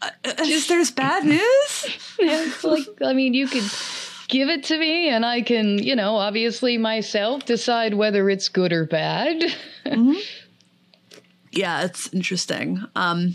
[0.01, 1.99] uh, is there's bad news?
[2.21, 3.63] Yeah, it's like I mean, you could
[4.29, 8.73] give it to me, and I can, you know, obviously myself decide whether it's good
[8.73, 9.43] or bad.
[11.51, 12.85] Yeah, it's interesting.
[12.95, 13.35] Um,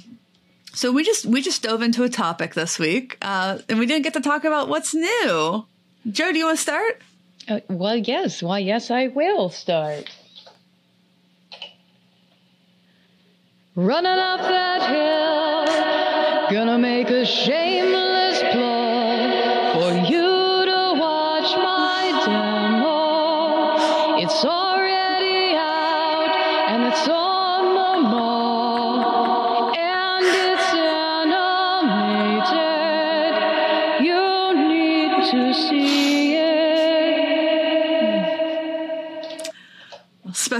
[0.73, 4.03] so we just we just dove into a topic this week, uh, and we didn't
[4.03, 5.65] get to talk about what's new.
[6.09, 7.01] Joe, do you want to start?
[7.47, 8.41] Uh, well, yes.
[8.41, 10.09] Why, yes, I will start.
[13.75, 14.81] Running up that
[16.47, 18.02] hill, gonna make a shameless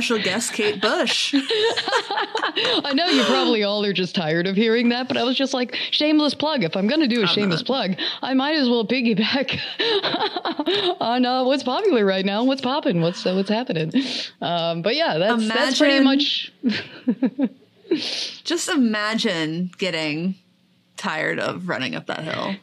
[0.04, 1.34] special guest, Kate Bush.
[1.38, 5.54] I know you probably all are just tired of hearing that, but I was just
[5.54, 6.64] like, shameless plug.
[6.66, 7.66] If I'm going to do a shameless not.
[7.66, 9.58] plug, I might as well piggyback
[11.00, 12.44] on uh, what's popular right now.
[12.44, 13.00] What's popping?
[13.00, 13.94] What's uh, what's happening?
[14.42, 16.52] Um, but yeah, that's imagine, that's pretty much.
[18.44, 20.36] just imagine getting
[20.98, 22.56] tired of running up that hill.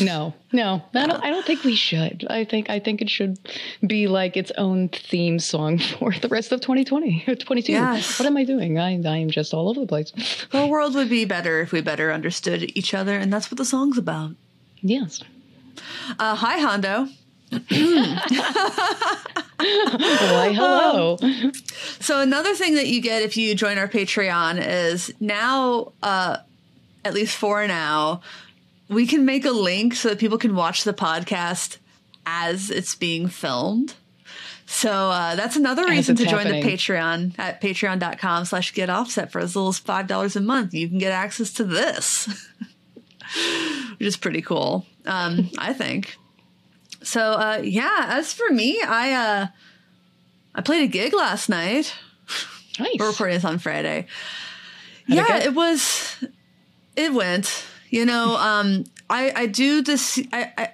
[0.00, 1.24] No, no, I don't.
[1.24, 2.26] I don't think we should.
[2.28, 3.38] I think I think it should
[3.86, 7.72] be like its own theme song for the rest of 2020 or 22.
[7.72, 8.18] Yes.
[8.18, 8.78] What am I doing?
[8.78, 10.12] I I am just all over the place.
[10.50, 13.64] The world would be better if we better understood each other, and that's what the
[13.64, 14.32] song's about.
[14.80, 15.22] Yes.
[16.18, 17.08] Uh, hi, Hondo.
[19.58, 21.16] Why, hello.
[21.22, 21.52] Um,
[22.00, 26.38] so another thing that you get if you join our Patreon is now, uh,
[27.04, 28.20] at least for now,
[28.88, 31.78] we can make a link so that people can watch the podcast
[32.26, 33.94] as it's being filmed.
[34.66, 36.62] So uh, that's another reason to join happening.
[36.62, 40.74] the Patreon at patreon.com slash get offset for as little as $5 a month.
[40.74, 42.26] You can get access to this,
[43.96, 46.16] which is pretty cool, um, I think.
[47.02, 49.46] So uh, yeah, as for me, I uh,
[50.54, 51.94] I played a gig last night.
[52.78, 52.96] Nice.
[52.98, 54.06] We're recording this on Friday.
[55.08, 56.22] How'd yeah, it, it was.
[56.94, 57.64] It went.
[57.90, 60.20] You know, um, I I do this.
[60.32, 60.70] I, I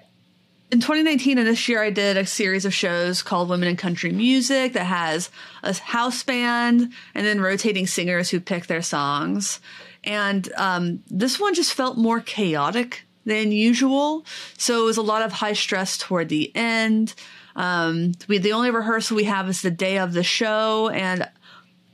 [0.71, 4.11] in 2019 and this year I did a series of shows called Women in Country
[4.11, 5.29] Music that has
[5.63, 9.59] a house band and then rotating singers who pick their songs.
[10.03, 14.25] And um, this one just felt more chaotic than usual.
[14.57, 17.13] So it was a lot of high stress toward the end.
[17.55, 20.89] Um, we, the only rehearsal we have is the day of the show.
[20.89, 21.27] And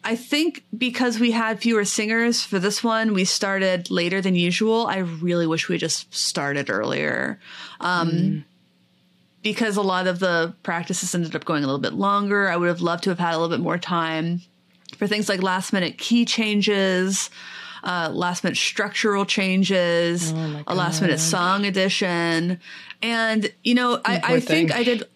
[0.03, 4.87] I think because we had fewer singers for this one, we started later than usual.
[4.87, 7.39] I really wish we just started earlier.
[7.79, 8.43] Um, mm.
[9.43, 12.47] Because a lot of the practices ended up going a little bit longer.
[12.47, 14.41] I would have loved to have had a little bit more time
[14.97, 17.29] for things like last minute key changes
[17.83, 22.59] uh, last minute structural changes, oh a last minute song addition.
[23.01, 25.03] And, you know, I, I think I did.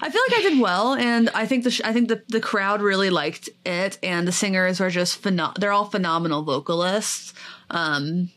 [0.00, 2.40] I feel like I did well, and I think the sh- I think the the
[2.40, 7.34] crowd really liked it, and the singers are just phenom- They're all phenomenal vocalists,
[7.70, 8.30] um,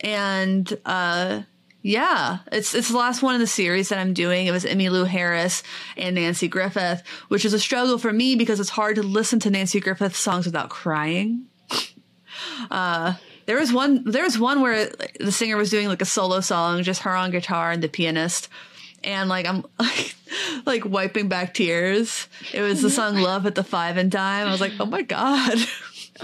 [0.00, 1.42] and uh,
[1.82, 4.46] yeah, it's it's the last one in the series that I'm doing.
[4.46, 5.62] It was Emmylou Harris
[5.96, 9.50] and Nanci Griffith, which is a struggle for me because it's hard to listen to
[9.50, 11.46] Nanci Griffith songs without crying.
[12.70, 13.14] Uh,
[13.46, 14.04] there was one.
[14.04, 17.32] There was one where the singer was doing like a solo song, just her on
[17.32, 18.48] guitar and the pianist,
[19.04, 20.14] and like I'm like,
[20.66, 22.28] like wiping back tears.
[22.52, 25.02] It was the song "Love at the Five and Dime." I was like, oh my
[25.02, 25.58] god.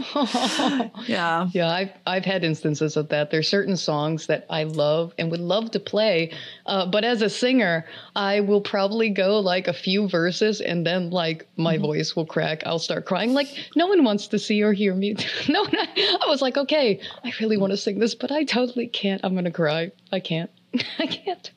[1.06, 1.48] yeah.
[1.52, 3.30] Yeah, I've I've had instances of that.
[3.30, 6.32] There's certain songs that I love and would love to play,
[6.66, 11.10] uh, but as a singer, I will probably go like a few verses and then
[11.10, 11.86] like my mm-hmm.
[11.86, 12.62] voice will crack.
[12.66, 13.32] I'll start crying.
[13.32, 15.16] Like no one wants to see or hear me.
[15.48, 19.20] no, I was like, okay, I really want to sing this, but I totally can't.
[19.24, 19.92] I'm gonna cry.
[20.12, 20.50] I can't.
[20.98, 21.50] I can't.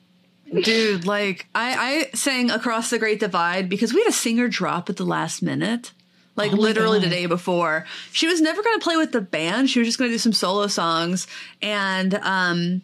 [0.52, 4.90] Dude, like I, I sang across the Great Divide because we had a singer drop
[4.90, 5.92] at the last minute
[6.36, 7.06] like oh literally God.
[7.06, 7.86] the day before.
[8.12, 9.70] She was never going to play with the band.
[9.70, 11.26] She was just going to do some solo songs.
[11.62, 12.82] And um,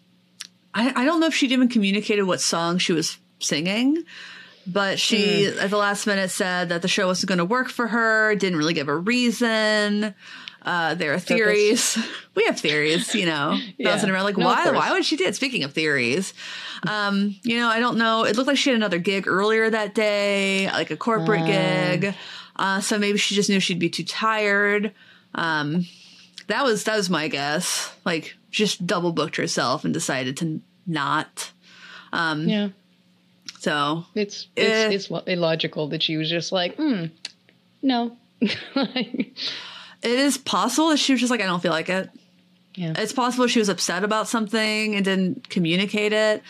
[0.73, 4.03] I, I don't know if she'd even communicated what song she was singing,
[4.65, 5.61] but she mm.
[5.61, 8.35] at the last minute said that the show wasn't going to work for her.
[8.35, 10.13] Didn't really give a reason.
[10.67, 11.97] Uh, there are theories.
[12.35, 13.89] we have theories, you know, yeah.
[13.89, 14.25] bouncing around.
[14.25, 14.69] Like, no, why?
[14.71, 15.33] Why would she do it?
[15.33, 16.33] Speaking of theories,
[16.85, 18.25] um, you know, I don't know.
[18.25, 21.45] It looked like she had another gig earlier that day, like a corporate uh.
[21.45, 22.15] gig.
[22.57, 24.91] Uh, so maybe she just knew she'd be too tired.
[25.35, 25.85] Um,
[26.47, 27.95] that was that was my guess.
[28.03, 31.49] Like just double booked herself and decided to not.
[32.11, 32.69] Um, yeah.
[33.59, 35.15] So it's it's, eh.
[35.15, 37.05] it's illogical that she was just like, hmm,
[37.81, 38.17] no.
[40.01, 42.09] it is possible that she was just like, I don't feel like it.
[42.75, 42.93] Yeah.
[42.95, 46.43] It's possible she was upset about something and didn't communicate it.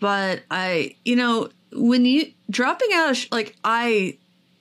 [0.00, 4.16] But I, you know, when you dropping out, sh- like I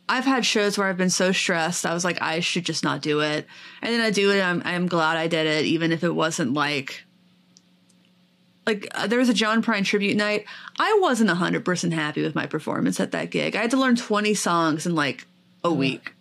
[0.09, 1.85] I've had shows where I've been so stressed.
[1.85, 3.45] I was like, I should just not do it.
[3.81, 4.41] And then I do it.
[4.41, 7.03] I'm, I'm glad I did it, even if it wasn't like,
[8.65, 10.45] like uh, there was a John Prine tribute night.
[10.79, 13.55] I wasn't hundred percent happy with my performance at that gig.
[13.55, 15.25] I had to learn 20 songs in like
[15.63, 16.13] a week.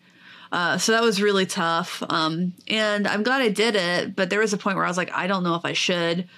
[0.53, 2.03] Uh, so that was really tough.
[2.09, 4.97] Um, and I'm glad I did it, but there was a point where I was
[4.97, 6.29] like, I don't know if I should.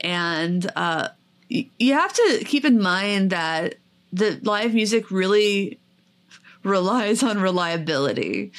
[0.00, 1.08] And, uh,
[1.50, 3.76] y- you have to keep in mind that
[4.12, 5.78] the live music really
[6.62, 8.52] relies on reliability.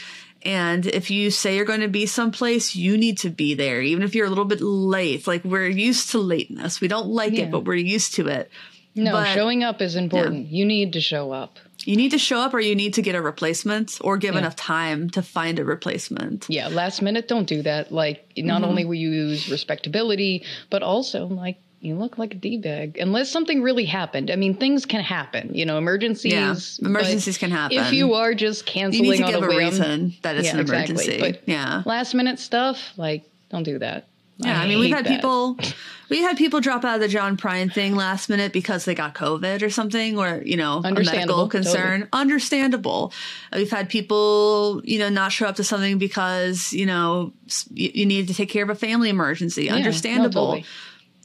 [0.43, 4.04] And if you say you're going to be someplace, you need to be there, even
[4.04, 5.28] if you're a little bit late.
[5.28, 6.80] Like we're used to lateness.
[6.80, 7.43] We don't like yeah.
[7.43, 8.49] it, but we're used to it.
[8.95, 10.47] No, but, showing up is important.
[10.47, 10.58] Yeah.
[10.58, 11.60] You need to show up.
[11.89, 14.41] You need to show up or you need to get a replacement or give Yeah.
[14.41, 16.45] enough time to find a replacement.
[16.47, 17.91] Yeah, last minute, don't do that.
[17.91, 18.69] Like, not Mm-hmm.
[18.69, 22.97] only will you lose respectability, but also like you look like a d bag.
[22.99, 24.30] Unless something really happened.
[24.30, 25.49] I mean, things can happen.
[25.54, 26.32] You know, emergencies.
[26.34, 26.54] Yeah,
[26.88, 27.78] emergencies can happen.
[27.80, 30.36] If you are just You canceling need to on give a a whim, reason that
[30.36, 30.93] it's yeah, an exactly.
[30.93, 31.19] emergency.
[31.19, 31.82] But yeah.
[31.86, 34.06] last minute stuff, like, don't do that.
[34.38, 35.15] Yeah, I, mean, we've had that.
[35.15, 35.58] people,
[36.10, 39.13] we had people drop out of the John Prine thing last minute because they got
[39.13, 42.08] COVID or something, or you know, a medical concern.
[42.12, 43.13] Understandable.
[43.54, 47.34] We've had people, you know, not show up to something because you know
[47.72, 49.65] you, you needed to take care of a family emergency.
[49.65, 50.48] Yeah, no, Understandable.
[50.48, 50.65] totally.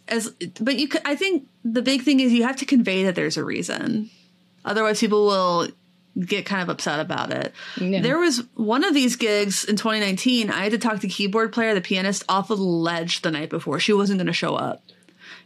[0.06, 0.28] As,
[0.60, 3.38] but you, could, I think the big thing is you have to convey that there's
[3.38, 4.10] a reason.
[4.62, 5.68] Otherwise, people will
[6.18, 7.52] get kind of upset about it.
[7.80, 8.00] Yeah.
[8.00, 10.50] There was one of these gigs in 2019.
[10.50, 13.30] I had to talk to the keyboard player, the pianist, off of the ledge the
[13.30, 13.80] night before.
[13.80, 14.82] She wasn't going to show up.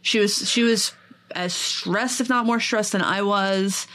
[0.01, 0.93] She was she was
[1.35, 3.87] as stressed, if not more stressed than I was.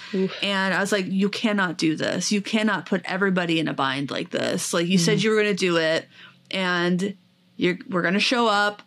[0.43, 2.31] And I was like, "You cannot do this.
[2.31, 4.73] You cannot put everybody in a bind like this.
[4.73, 5.25] Like you said, mm-hmm.
[5.25, 6.07] you were going to do it,
[6.51, 7.17] and
[7.57, 8.83] you're we're going to show up."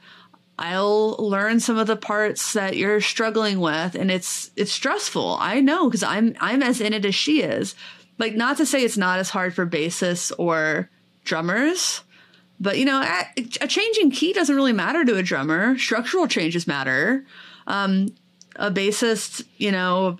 [0.60, 5.38] I'll learn some of the parts that you're struggling with and it's it's stressful.
[5.40, 7.76] I know because I'm I'm as in it as she is.
[8.18, 10.90] Like not to say it's not as hard for bassists or
[11.24, 12.02] drummers,
[12.60, 15.78] but you know, a, a changing key doesn't really matter to a drummer.
[15.78, 17.24] Structural changes matter.
[17.68, 18.16] Um,
[18.56, 20.18] a bassist, you know,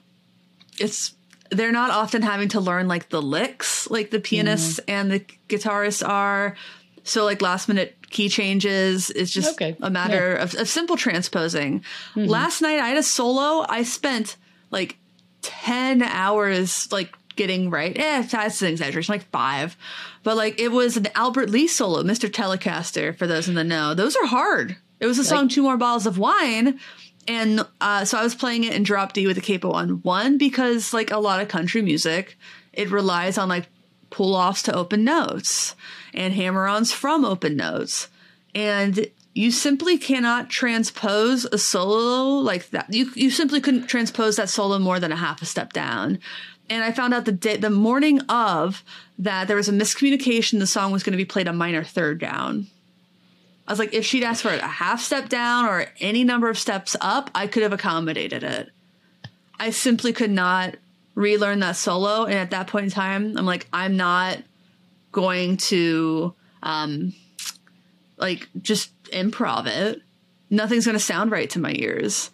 [0.78, 1.16] it's
[1.50, 6.08] they're not often having to learn like the licks like the pianists and the guitarists
[6.08, 6.56] are.
[7.04, 11.84] So like last minute key changes is just Okay, a matter of, of simple transposing.
[12.16, 13.66] Last night I had a solo.
[13.68, 14.38] I spent
[14.72, 14.98] like
[15.42, 17.98] ten hours like getting right.
[17.98, 19.78] Eh, that's an exaggeration, like five.
[20.24, 22.30] But like it was an Albert Lee solo, Mr.
[22.30, 23.94] Telecaster, for those in the know.
[23.94, 24.76] Those are hard.
[25.00, 26.80] It was a song Two More Bottles of Wine.
[27.28, 30.38] And uh, so I was playing it in drop D with a capo on one
[30.38, 32.38] because like a lot of country music,
[32.74, 33.68] it relies on like
[34.10, 35.76] pull offs to open notes
[36.18, 38.10] and hammer ons from open notes.
[38.54, 42.92] And you simply cannot transpose a solo like that.
[42.92, 46.20] You you simply couldn't transpose that solo more than a half a step down.
[46.70, 48.84] And I found out the day, the morning of
[49.20, 50.60] that there was a miscommunication.
[50.60, 52.68] The song was going to be played a minor third down.
[53.68, 56.58] I was like, if she'd asked for a half step down or any number of
[56.58, 58.70] steps up, I could have accommodated it.
[59.60, 60.76] I simply could not
[61.16, 62.26] relearn that solo.
[62.26, 64.40] And at that point in time, I'm like, I'm not
[65.18, 67.12] going to um
[68.18, 70.02] like just improv it.
[70.50, 72.30] Nothing's going to sound right to my ears.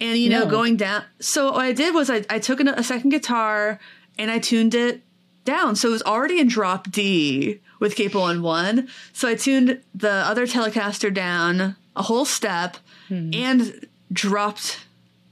[0.00, 0.50] And you know, No.
[0.50, 1.04] going down.
[1.20, 3.78] So what I did was I, I took an, a second guitar
[4.18, 5.02] and I tuned it
[5.44, 5.76] down.
[5.76, 8.88] So it was already in drop D with capo on one.
[9.12, 12.76] So I tuned the other Telecaster down a whole step
[13.10, 14.80] and dropped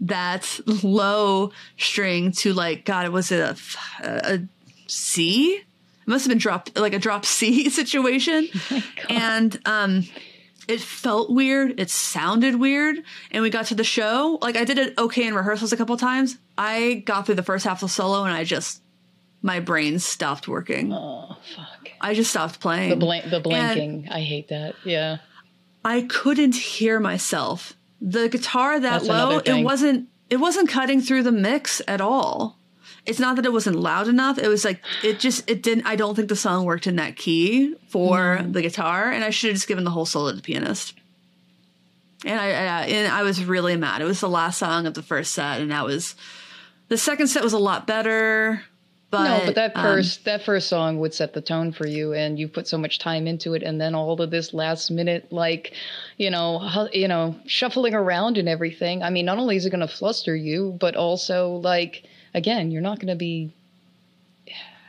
[0.01, 3.57] that low string to like God, it was it a,
[4.05, 4.41] a
[4.87, 5.63] C?
[6.03, 8.49] It must have been dropped like a drop C situation.
[9.09, 10.05] and um
[10.69, 11.81] it felt weird.
[11.81, 13.03] It sounded weird.
[13.33, 14.39] And we got to the show.
[14.43, 16.39] Like I did it okay in rehearsals a couple times.
[16.57, 18.81] I got through the first half of the solo and I just
[19.43, 20.93] my brain stopped working.
[20.93, 21.91] Oh fuck.
[22.01, 22.91] I just stopped playing.
[22.91, 24.11] The blank, the blanking.
[24.11, 24.77] I hate that.
[24.85, 25.19] Yeah.
[25.85, 27.75] I couldn't hear myself.
[28.01, 32.57] The guitar that That's low, it wasn't it wasn't cutting through the mix at all.
[33.05, 34.39] It's not that it wasn't loud enough.
[34.39, 37.17] It was like it just it didn't I don't think the song worked in that
[37.17, 38.53] key for Mm.
[38.53, 40.95] the guitar and I should have just given the whole solo to the pianist.
[42.25, 44.01] And I, I and I was really mad.
[44.03, 46.15] It was the last song of the first set and that was
[46.89, 48.63] the second set was a lot better.
[49.11, 52.15] But no, but that um, first that first song would set the tone for you,
[52.15, 55.31] and you put so much time into it, and then all of this last minute,
[55.31, 55.75] like,
[56.17, 59.03] you know, hu- you know, shuffling around and everything.
[59.03, 62.83] I mean, not only is it going to fluster you, but also like, again, you're
[62.83, 63.55] not going to be.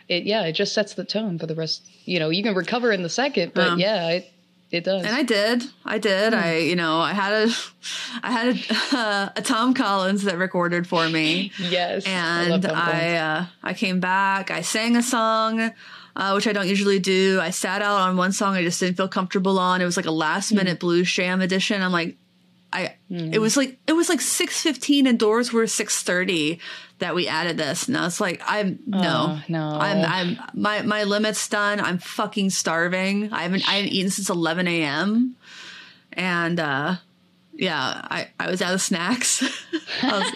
[0.10, 1.88] It yeah, it just sets the tone for the rest.
[2.06, 4.29] You know, you can recover in the second, but Um, yeah, it
[4.69, 5.06] it does.
[5.06, 5.63] And I did.
[5.86, 6.34] I did.
[6.34, 7.53] I, you know, I had a,
[8.23, 8.47] I had
[8.93, 14.00] a, a Tom Collins that recorded for me, yes, and Tom I, uh, I came
[14.02, 14.52] back.
[14.52, 15.71] I sang a song,
[16.17, 17.39] uh, which I don't usually do.
[17.41, 19.81] I sat out on one song I just didn't feel comfortable on.
[19.81, 20.58] It was like a last Hmm.
[20.58, 21.81] minute blues sham edition.
[21.81, 22.17] I'm like,
[22.73, 26.60] I, it was like it was like six fifteen and doors were six thirty
[27.04, 29.77] that we added this, and I was like, I'm no, Oh, no.
[29.79, 31.79] I'm I'm my my limit's done.
[31.79, 33.31] I'm fucking starving.
[33.31, 35.35] I haven't I haven't eaten since eleven a.m.
[36.13, 36.95] And uh,
[37.54, 37.77] yeah,
[38.10, 39.41] I I was out of snacks.
[40.04, 40.33] Was-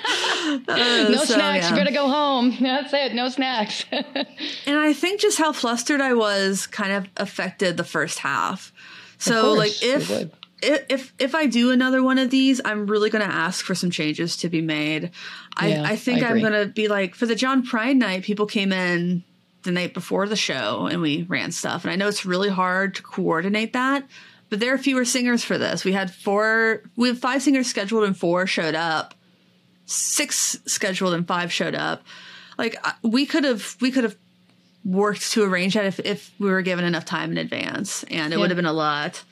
[0.67, 1.65] uh, no so, snacks.
[1.65, 1.69] yeah.
[1.71, 2.55] You gotta go home.
[2.61, 3.13] That's it.
[3.13, 3.85] No snacks.
[4.65, 8.73] And I think just how flustered I was kind of affected the first half.
[9.17, 10.09] So like if.
[10.61, 13.91] If if I do another one of these, I'm really going to ask for some
[13.91, 15.11] changes to be made.
[15.55, 18.23] I, Yeah, I think I I'm going to be like for the John Prine night.
[18.23, 19.23] People came in
[19.63, 22.95] the night before the show and we ran stuff, and I know it's really hard
[22.95, 24.07] to coordinate that.
[24.49, 25.83] But there are fewer singers for this.
[25.83, 26.81] We had four.
[26.95, 29.13] We have five singers scheduled, and four showed up.
[29.85, 32.03] Six scheduled, and five showed up.
[32.57, 34.15] Like we could have, we could have
[34.83, 38.37] worked to arrange that if if we were given enough time in advance, and it
[38.37, 38.41] Yeah.
[38.41, 39.23] would have been a lot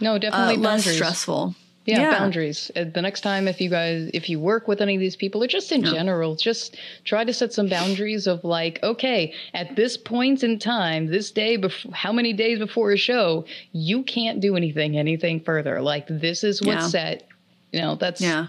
[0.00, 0.96] No, uh, definitely less boundaries.
[0.96, 1.54] stressful.
[1.84, 2.70] Yeah, boundaries.
[2.76, 5.42] Uh, The next time, if you guys, if you work with any of these people,
[5.42, 9.96] or just in general, just try to set some boundaries of like, okay, at this
[9.96, 14.54] point in time, this day, before, how many days before a show, you can't do
[14.56, 15.80] anything, anything further.
[15.82, 16.88] Like this is what's Yeah.
[16.88, 17.28] set.
[17.72, 18.46] You know, that's Yeah.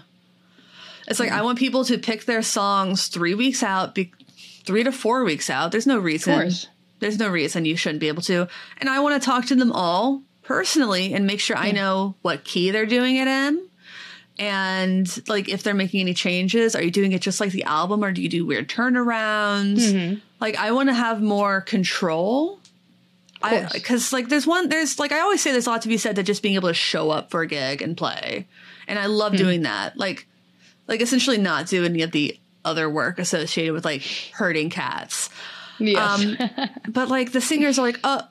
[1.08, 4.12] It's like I want people to pick their songs three weeks out, be,
[4.64, 5.72] three to four weeks out.
[5.72, 6.34] There's no reason.
[6.34, 6.68] course.
[7.00, 8.48] There's no reason you shouldn't be able to.
[8.78, 12.44] And I want to talk to them all personally and make sure I know what
[12.44, 13.66] key they're doing it in.
[14.38, 18.04] And like if they're making any changes, are you doing it just like the album
[18.04, 19.92] or do you do weird turnarounds?
[20.40, 22.58] Like I want to have more control.
[23.42, 25.98] I because like there's one there's like I always say there's a lot to be
[25.98, 28.46] said to just being able to show up for a gig and play.
[28.88, 29.96] And I love doing that.
[29.96, 30.26] Like
[30.88, 35.30] like essentially not do any of the other work associated with like herding cats.
[35.78, 36.24] yes.
[36.24, 36.36] Um,
[36.88, 38.22] but like the singers are like, uh,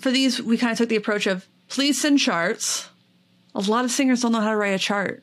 [0.00, 2.88] for these, we kind of took the approach of please send charts.
[3.54, 5.22] A lot of singers don't know how to write a chart.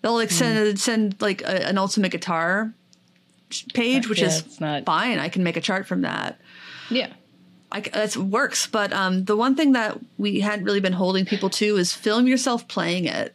[0.00, 2.72] They'll like send send like a, an ultimate guitar
[3.74, 5.18] page, which Yeah, is not- fine.
[5.18, 6.40] I can make a chart from that.
[6.90, 7.12] yeah.
[7.74, 8.66] I, c- that works.
[8.66, 12.26] But um, the one thing that we hadn't really been holding people to is film
[12.26, 13.34] yourself playing it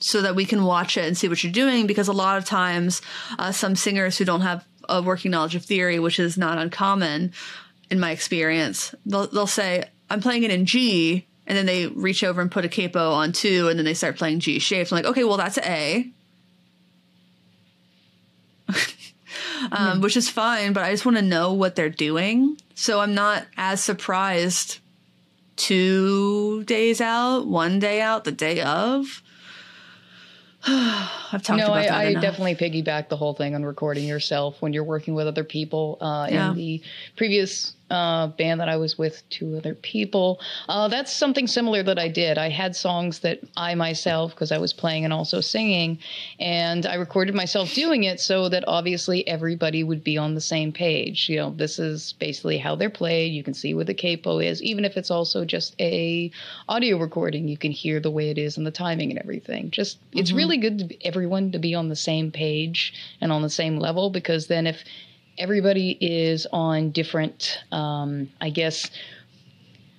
[0.00, 1.86] so that we can watch it and see what you're doing.
[1.86, 3.00] Because a lot of times,
[3.38, 7.32] uh, some singers who don't have a working knowledge of theory, which is not uncommon
[7.90, 11.26] in my experience, they'll, they'll say, I'm playing it in G.
[11.46, 14.16] And then they reach over and put a capo on two, and then they start
[14.18, 14.92] playing G shapes.
[14.92, 16.10] I'm like, okay, well, that's A.
[19.72, 22.58] um, which is fine, but I just want to know what they're doing.
[22.74, 24.78] So I'm not as surprised
[25.56, 29.22] two days out, one day out, the day of.
[30.66, 32.22] I've talked no, about I, that I enough.
[32.22, 35.98] definitely piggyback the whole thing on recording yourself when you're working with other people.
[36.00, 36.50] Uh, Yeah.
[36.50, 36.82] In the
[37.16, 41.98] previous uh, band that I was with, two other people, uh, that's something similar that
[41.98, 42.38] I did.
[42.38, 45.98] I had songs that I myself, because I was playing and also singing,
[46.38, 50.72] and I recorded myself doing it so that obviously everybody would be on the same
[50.72, 51.28] page.
[51.28, 53.32] You know, this is basically how they're played.
[53.32, 56.30] You can see where the capo is, even if it's also just a
[56.68, 57.48] audio recording.
[57.48, 59.70] You can hear the way it is and the timing and everything.
[59.70, 63.50] Just it's really good to everyone to be on the same page and on the
[63.50, 64.84] same level because then if
[65.38, 68.90] everybody is on different, um, I guess.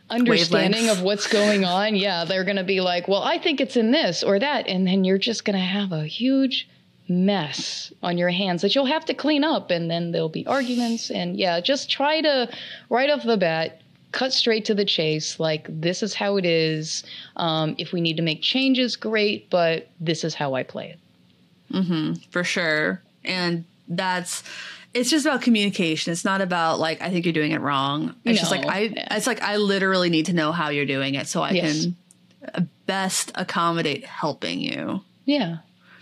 [0.09, 0.91] Understanding Wavelengths.
[0.91, 3.91] of what's going on, yeah, they're going to be like, well, I think it's in
[3.91, 4.67] this or that.
[4.67, 6.67] And then you're just going to have a huge
[7.07, 9.69] mess on your hands that you'll have to clean up.
[9.69, 11.11] And then there'll be arguments.
[11.11, 12.49] And yeah, just try to,
[12.89, 13.81] right off the bat,
[14.11, 15.39] cut straight to the chase.
[15.39, 17.03] Like, this is how it is.
[17.35, 20.99] Um, if we need to make changes, great, but this is how I play it.
[22.31, 23.03] for sure.
[23.23, 24.43] And that's
[24.93, 26.11] it's just about communication.
[26.11, 28.15] It's not about like I think you're doing it wrong.
[28.25, 29.15] It's just like I yeah.
[29.15, 31.83] it's like I literally need to know how you're doing it so I Yes.
[31.83, 31.95] can
[32.53, 35.01] uh, best accommodate helping you.
[35.25, 35.57] Yeah.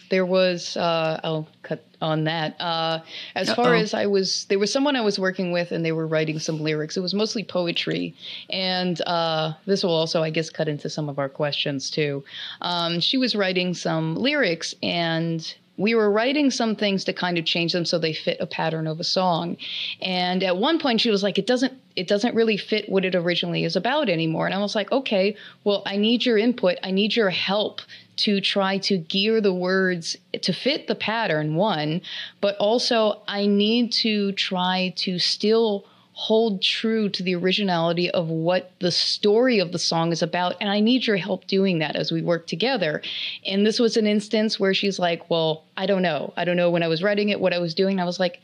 [0.09, 2.55] There was, uh, I'll cut on that.
[2.61, 2.99] Uh,
[3.35, 3.81] as far Uh-oh.
[3.81, 6.61] as I was, there was someone I was working with and they were writing some
[6.61, 6.95] lyrics.
[6.95, 8.15] It was mostly poetry.
[8.49, 12.23] And uh, this will also, I guess, cut into some of our questions too.
[12.61, 17.45] Um, she was writing some lyrics and we were writing some things to kind of
[17.45, 19.57] change them so they fit a pattern of a song.
[20.01, 23.15] And at one point she was like, it doesn't, it doesn't really fit what it
[23.15, 24.47] originally is about anymore.
[24.47, 26.77] And I was like, okay, well, I need your input.
[26.83, 27.81] I need your help
[28.17, 32.01] to try to gear the words to fit the pattern, one,
[32.41, 35.85] but also I need to try to still
[36.19, 40.55] hold true to the originality of what the story of the song is about.
[40.59, 43.03] And I need your help doing that as we work together.
[43.45, 46.33] And this was an instance where she's like, Well, I don't know.
[46.35, 47.99] I don't know when I was writing it, what I was doing.
[47.99, 48.41] I was like,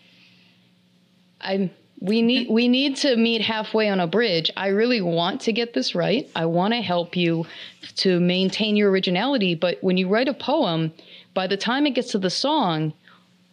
[1.42, 4.52] I'm we need we need to meet halfway on a bridge.
[4.56, 6.30] I really want to get this right.
[6.36, 7.48] I want to help you
[7.96, 10.94] to maintain your originality, but when you write a poem,
[11.34, 12.94] by the time it gets to the song,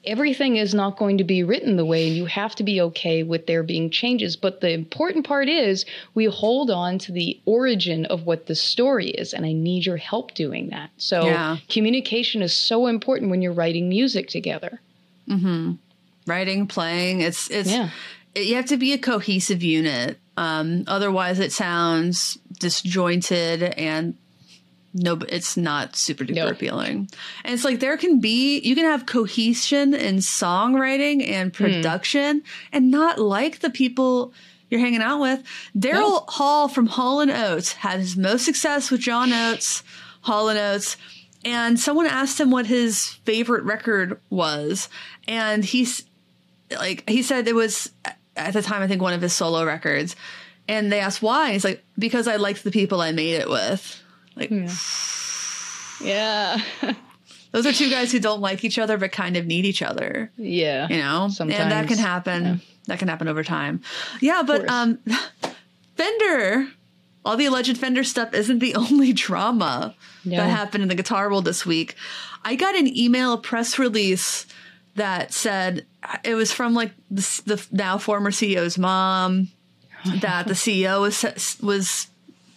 [0.05, 3.23] everything is not going to be written the way and you have to be okay
[3.23, 5.85] with there being changes but the important part is
[6.15, 9.99] we hold on to the origin of what the story is and i need your
[9.99, 11.59] help doing that so Yeah.
[11.69, 14.81] communication is so important when you're writing music together
[15.29, 15.73] mm-hmm.
[16.27, 17.89] Writing, playing, it's it's Yeah.
[18.35, 20.19] it- you have to be a cohesive unit.
[20.37, 24.15] Um, otherwise, it sounds disjointed and
[24.93, 27.09] no, it's not super duper appealing.
[27.45, 31.65] And it's like there can be, you can have cohesion in songwriting and Hmm.
[31.65, 34.33] production and not like the people
[34.69, 35.43] you're hanging out with.
[35.77, 39.83] Daryl Hall from Hall and Oates had his most success with John Oates,
[40.23, 40.97] Hall and Oates.
[41.45, 44.89] And someone asked him what his favorite record was.
[45.27, 46.05] And he's
[46.71, 47.91] like, he said it was
[48.37, 50.17] at the time, I think one of his solo records.
[50.69, 51.53] And they asked why.
[51.53, 54.00] He's like, because I liked the people I made it with.
[54.41, 54.51] Like,
[56.01, 56.61] Yeah.
[57.53, 60.31] those are two guys who don't like each other but kind of need each other,
[60.37, 60.89] yeah.
[60.89, 61.29] you know?
[61.41, 62.61] and that can happen.
[62.87, 63.83] That can happen over time.
[64.21, 64.99] Yeah, but um
[65.97, 66.69] Fender,
[67.25, 70.37] all the alleged Fender stuff isn't the only drama No.
[70.39, 71.95] that happened in the guitar world this week.
[72.45, 74.47] I got an email, a press release
[74.95, 75.87] that said
[76.25, 79.49] it was from like the, the now former CEO's mom
[80.21, 82.07] that the CEO was was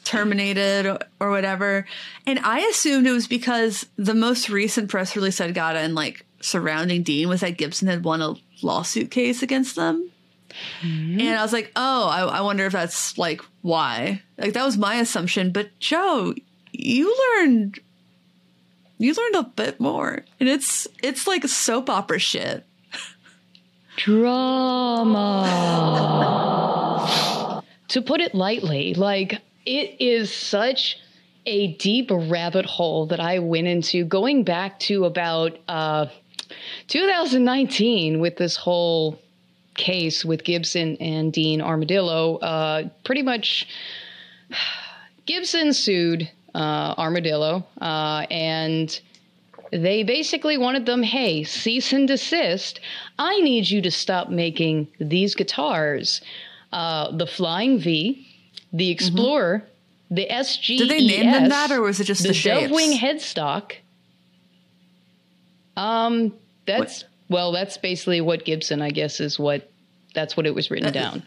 [0.03, 0.85] terminated
[1.19, 1.85] or, whatever.
[2.25, 7.03] And I assumed it was because the most recent press release I'd gotten like surrounding
[7.03, 10.09] Dean was that Gibson had won a lawsuit case against them.
[10.81, 11.19] Mm-hmm.
[11.19, 14.21] And I was like, oh, I, I wonder if that's like why.
[14.37, 15.51] Like that was my assumption.
[15.51, 16.33] But Joe,
[16.71, 17.79] you learned
[18.97, 20.23] you learned a bit more.
[20.39, 22.65] And it's it's like soap opera shit.
[23.97, 25.43] Drama.
[27.89, 30.99] to put it lightly, like it is such
[31.45, 36.07] a deep rabbit hole that I went into going back to about uh,
[36.87, 39.19] 2019 with this whole
[39.75, 42.37] case with Gibson and Dean Armadillo.
[42.37, 43.67] Uh, pretty much,
[45.25, 48.99] Gibson sued uh, Armadillo, uh, and
[49.71, 52.79] they basically wanted them, hey, cease and desist.
[53.17, 56.21] I need you to stop making these guitars.
[56.71, 58.27] Uh, the Flying V,
[58.73, 59.63] the Explorer,
[60.09, 60.77] the SG.
[60.79, 62.71] Did they name them that, or was it just the, the shapes?
[62.71, 63.73] Dovewing headstock?
[65.77, 66.33] Um,
[66.65, 69.69] that's well, that's basically what Gibson, I guess, is what
[70.13, 71.23] that's what it was written Uh, down.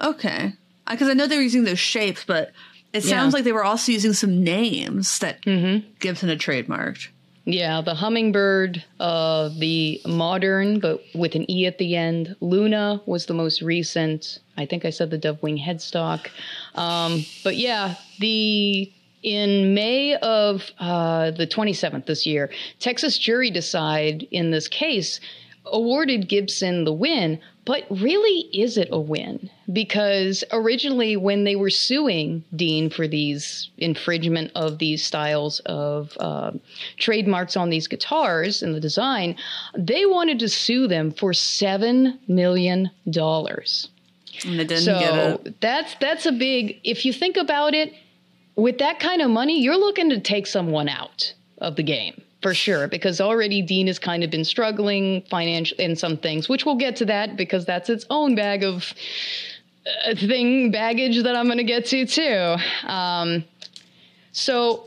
[0.00, 0.52] Okay.
[0.88, 2.52] Because I know they were using those shapes, but
[2.92, 3.10] it Yeah.
[3.10, 5.86] sounds like they were also using some names that Mm-hmm.
[5.98, 7.08] Gibson had trademarked.
[7.44, 12.36] Yeah, the hummingbird, uh, the modern, but with an E at the end.
[12.40, 14.38] Luna was the most recent.
[14.58, 16.28] I think I said the dove wing headstock.
[16.74, 18.92] Um, but yeah, the
[19.22, 25.20] in May of uh, the 27th this year, Texas jury decide in this case
[25.64, 29.50] awarded Gibson the win, but really is it a win?
[29.70, 36.52] Because originally, when they were suing Dean for these infringement of these styles of uh,
[36.98, 39.36] trademarks on these guitars and the design,
[39.76, 42.90] they wanted to sue them for seven million
[44.42, 44.50] dollars.
[44.50, 46.80] And they didn't So that's that's a big.
[46.84, 47.92] If you think about it,
[48.56, 52.54] with that kind of money, you're looking to take someone out of the game for
[52.54, 52.88] sure.
[52.88, 56.96] Because already Dean has kind of been struggling financially in some things, which we'll get
[56.96, 58.94] to that because that's its own bag of
[60.06, 62.56] uh, thing baggage that I'm going to get to too.
[62.88, 63.44] Um,
[64.32, 64.86] so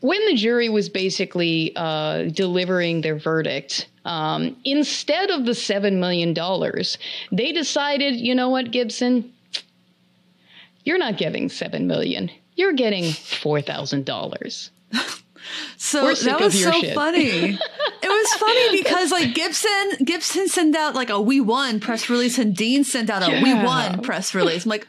[0.00, 6.34] when the jury was basically uh, delivering their verdict, um, instead of the $7 million,
[7.30, 9.32] they decided, you know what, Gibson?
[10.84, 12.30] You're not getting 7 million.
[12.56, 14.70] You're getting $4,000.
[15.76, 16.94] So that was so shit.
[16.94, 17.18] funny.
[17.22, 17.58] it
[18.02, 22.54] was funny because like Gibson Gibson sent out like a we won press release and
[22.54, 24.64] Dean sent out a we won press release.
[24.64, 24.86] I'm like,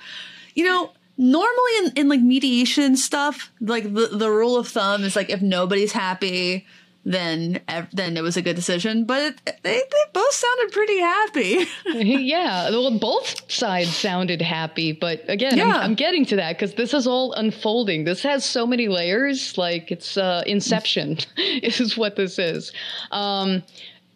[0.54, 5.16] you know, normally in, in like mediation stuff, like the, the rule of thumb is
[5.16, 6.66] like if nobody's happy,
[7.06, 7.60] then
[7.92, 9.06] then it was a good decision.
[9.06, 11.66] But they they both sounded pretty happy.
[11.86, 16.94] yeah, well, both sides sounded happy, but again, I'm, I'm getting to that because this
[16.94, 18.06] is all unfolding.
[18.06, 22.72] This has so many layers, like it's uh, Inception, is what this is.
[23.12, 23.64] Um,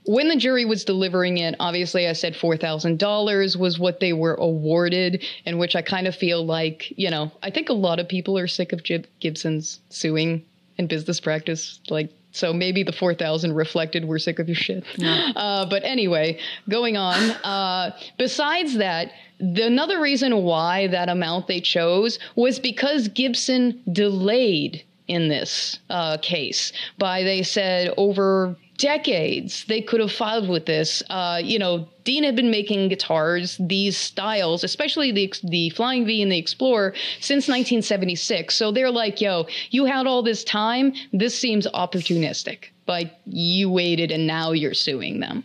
[0.05, 5.25] when the jury was delivering it, obviously I said $4,000 was what they were awarded,
[5.45, 8.37] in which I kind of feel like, you know, I think a lot of people
[8.37, 10.45] are sick of Gib- Gibson's suing
[10.77, 11.81] in business practice.
[11.89, 14.83] Like, so maybe the 4,000 reflected we're sick of your shit.
[15.37, 17.31] Uh, but anyway, going on.
[17.43, 24.83] Uh, besides that, the, another reason why that amount they chose was because Gibson delayed
[25.07, 31.03] in this uh, case by they said over decades they could have filed with this.
[31.09, 36.21] Uh, you know, Dean had been making guitars, these styles, especially the the Flying V
[36.21, 38.55] and the Explorer, since 1976.
[38.55, 40.93] So they're like, "Yo, you had all this time.
[41.11, 45.43] This seems opportunistic, but you waited and now you're suing them."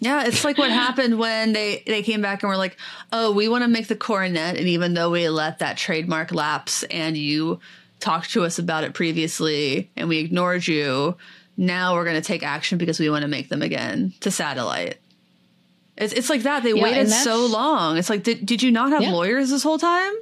[0.00, 2.76] Yeah, it's like what happened when they they came back and were like,
[3.12, 6.82] "Oh, we want to make the coronet," and even though we let that trademark lapse
[6.84, 7.60] and you
[8.00, 11.16] talked to us about it previously and we ignored you,
[11.58, 14.96] now we're going to take action because we want to make them again to satellite.
[15.96, 16.62] It's it's like that.
[16.62, 17.98] They Yeah, waited so long.
[17.98, 19.10] It's like, did did you not have Yeah.
[19.10, 20.12] lawyers this whole time?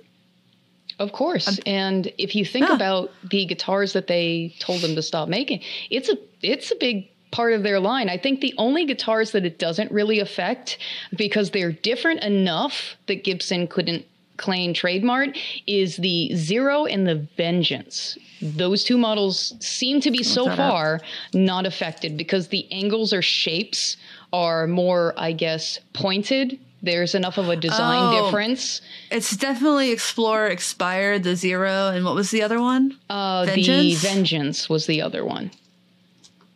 [0.98, 1.60] Of course.
[1.66, 2.74] and if you think Yeah.
[2.74, 5.60] about the guitars that they told them to stop making,
[5.90, 8.08] it's a it's a big part of their line.
[8.08, 10.78] I think the only guitars that it doesn't really affect
[11.14, 14.06] because they're different enough that Gibson couldn't
[14.36, 15.30] claim trademark
[15.66, 18.16] is the Zero and the Vengeance.
[18.42, 20.70] Those two models seem to be so that up.
[20.70, 21.00] far
[21.32, 23.96] not affected because the angles or shapes
[24.32, 26.58] are more, I guess, pointed.
[26.82, 28.24] There's enough of a design Oh.
[28.26, 28.82] difference.
[29.10, 32.96] It's definitely Explorer expired, the Zero, and what was the other one?
[33.08, 34.02] Uh, the Vengeance?
[34.02, 35.50] Vengeance was the other one.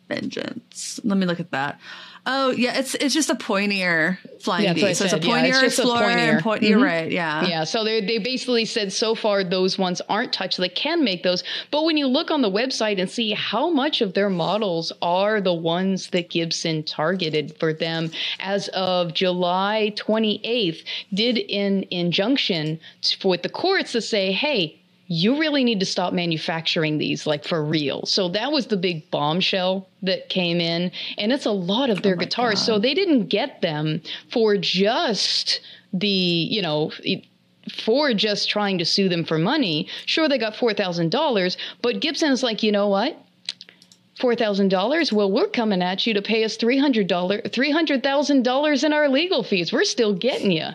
[0.07, 0.99] Vengeance.
[1.03, 1.79] Let me look at that.
[2.25, 4.81] Oh yeah, it's it's just a pointier flying Yeah, V.
[4.81, 5.25] that's what I So it's a said.
[5.25, 6.43] Yeah, it's pointier a Explorer and pointier.
[6.43, 6.63] point.
[6.63, 6.83] You're Mhm.
[6.83, 7.11] right.
[7.11, 7.47] Yeah.
[7.47, 10.57] Yeah, so they they basically said so far those ones aren't touched.
[10.57, 14.01] They can make those, but when you look on the website and see how much
[14.01, 20.83] of their models are the ones that Gibson targeted for them as of July 28th,
[21.13, 22.79] did an injunction
[23.23, 24.77] with the courts to say, hey.
[25.13, 28.05] You really need to stop manufacturing these, like for real.
[28.05, 32.13] So that was the big bombshell that came in, and it's a lot of their
[32.13, 32.61] oh my guitars.
[32.61, 34.01] So they didn't get them
[34.31, 35.59] for just
[35.91, 37.25] the, you know, it-
[37.73, 39.85] for just trying to sue them for money.
[40.05, 43.21] Sure, they got $4,000, but Gibson is like, you know what?
[44.17, 45.11] $4,000?
[45.11, 47.07] Well, we're coming at you to pay us $300,
[47.51, 49.73] $300,000 in our legal fees.
[49.73, 50.69] We're still getting you.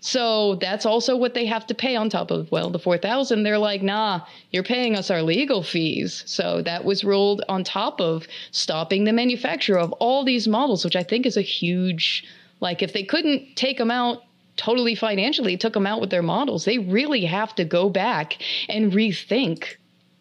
[0.00, 3.58] So that's also what they have to pay on top of, well, the 4000 They're
[3.58, 6.22] like, nah, you're paying us our legal fees.
[6.26, 10.96] So that was ruled on top of stopping the manufacture of all these models, which
[10.96, 12.24] I think is a huge,
[12.60, 14.22] like, if they couldn't take them out
[14.56, 18.38] totally financially, took them out with their models, they really have to go back
[18.68, 19.76] and rethink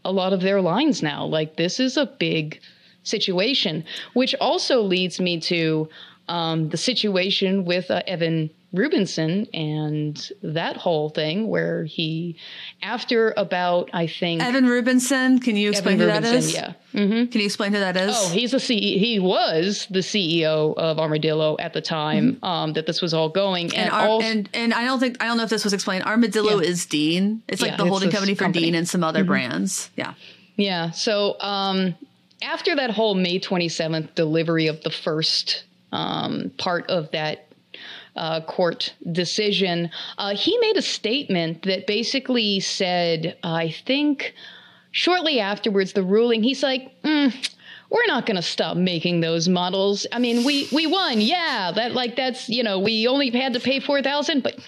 [0.06, 1.26] a lot of their lines now.
[1.26, 2.60] Like, this is a big
[3.04, 5.90] situation, which also leads me to
[6.28, 12.36] um, the situation with uh, Evan Rubinson and that whole thing where he,
[12.84, 15.42] after about, I think, Evan Rubinson.
[15.44, 16.54] Can you explain Evan who that is?
[16.54, 16.74] yeah.
[16.92, 18.16] hmm Can you explain who that is?
[18.16, 22.86] Oh, he's a C- he was the CEO of Armadillo at the time um, that
[22.86, 25.38] this was all going, and, and, Ar- also, and and I don't think I don't
[25.38, 26.04] know if this was explained.
[26.04, 26.68] Armadillo Yeah.
[26.70, 27.42] is Dean.
[27.48, 28.66] It's like Yeah, the it's holding company for company.
[28.66, 29.90] Dean and some other brands.
[29.96, 30.14] Yeah.
[30.58, 30.92] Yeah.
[30.92, 31.96] So um,
[32.44, 37.46] after that whole May 27th delivery of the first um, part of that
[38.20, 44.34] uh, court decision, uh, he made a statement that basically said, I think
[44.92, 47.34] shortly afterwards, the ruling, he's like, mm,
[47.90, 50.06] we're not going to stop making those models.
[50.12, 51.72] I mean, we we won, yeah.
[51.74, 54.60] That like that's you know we only had to pay four thousand, but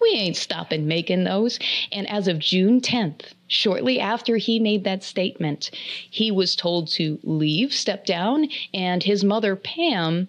[0.00, 1.58] we ain't stopping making those.
[1.92, 5.70] And as of June tenth, shortly after he made that statement,
[6.10, 10.28] he was told to leave, step down, and his mother Pam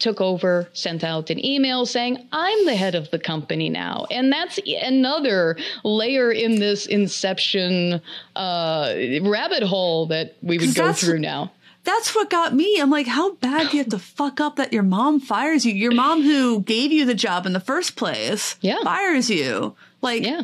[0.00, 4.06] took over, sent out an email saying, I'm the head of the company now.
[4.10, 8.00] And that's another layer in this inception
[8.34, 11.52] uh, rabbit hole that we would go through now.
[11.84, 12.78] That's what got me.
[12.80, 15.72] I'm like, how bad do you have to fuck up that your mom fires you?
[15.72, 18.82] Your mom who gave you the job in the first place Yeah.
[18.82, 19.74] fires you.
[20.02, 20.42] Like, Yeah.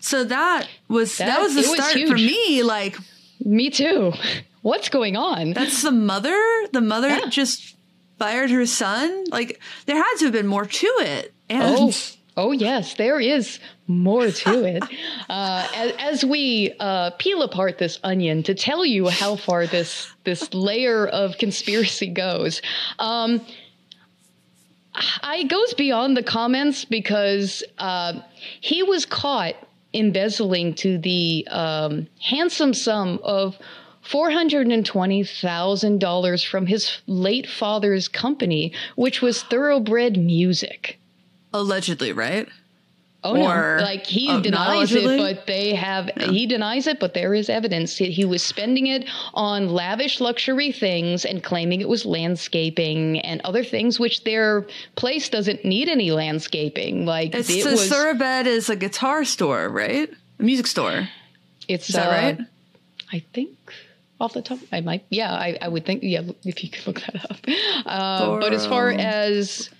[0.00, 2.62] so that was that, That- was the it was start for me.
[2.62, 2.96] Like,
[3.44, 4.12] Me too.
[4.62, 5.54] What's going on?
[5.54, 6.36] that's the mother.
[6.72, 7.26] The mother Yeah.
[7.30, 7.74] just
[8.20, 9.24] fired her son.
[9.30, 11.32] Like, there had to have been more to it.
[11.48, 11.92] And Oh,
[12.36, 14.84] oh yes, there is more to it.
[15.30, 20.12] uh, as, as we uh, peel apart this onion to tell you how far this
[20.24, 22.60] this layer of conspiracy goes.
[22.98, 23.40] Um,
[25.22, 28.20] I goes beyond the comments because uh,
[28.60, 29.54] he was caught
[29.94, 33.56] embezzling to the um, handsome sum of
[34.02, 40.98] four hundred and twenty thousand dollars from his late father's company, which was Thoroughbred Music.
[41.52, 42.48] allegedly, right?
[43.22, 43.82] Oh Or- no!
[43.84, 46.08] Like he oh, denies it, but they have.
[46.16, 47.98] He denies it, but there is evidence.
[47.98, 53.42] He, he was spending it on lavish luxury things and claiming it was landscaping and
[53.42, 57.04] other things, which their place doesn't need any landscaping.
[57.04, 57.90] Like It's it the was.
[57.90, 60.08] Thoroughbred is a guitar store, right?
[60.38, 61.06] A music store.
[61.68, 62.38] it's Is that uh, right?
[63.12, 63.50] I think
[64.20, 65.04] off the top, I might.
[65.10, 66.02] Yeah, I, I would think.
[66.02, 67.38] Yeah, if you could look that up.
[67.86, 69.70] Uh, but as far as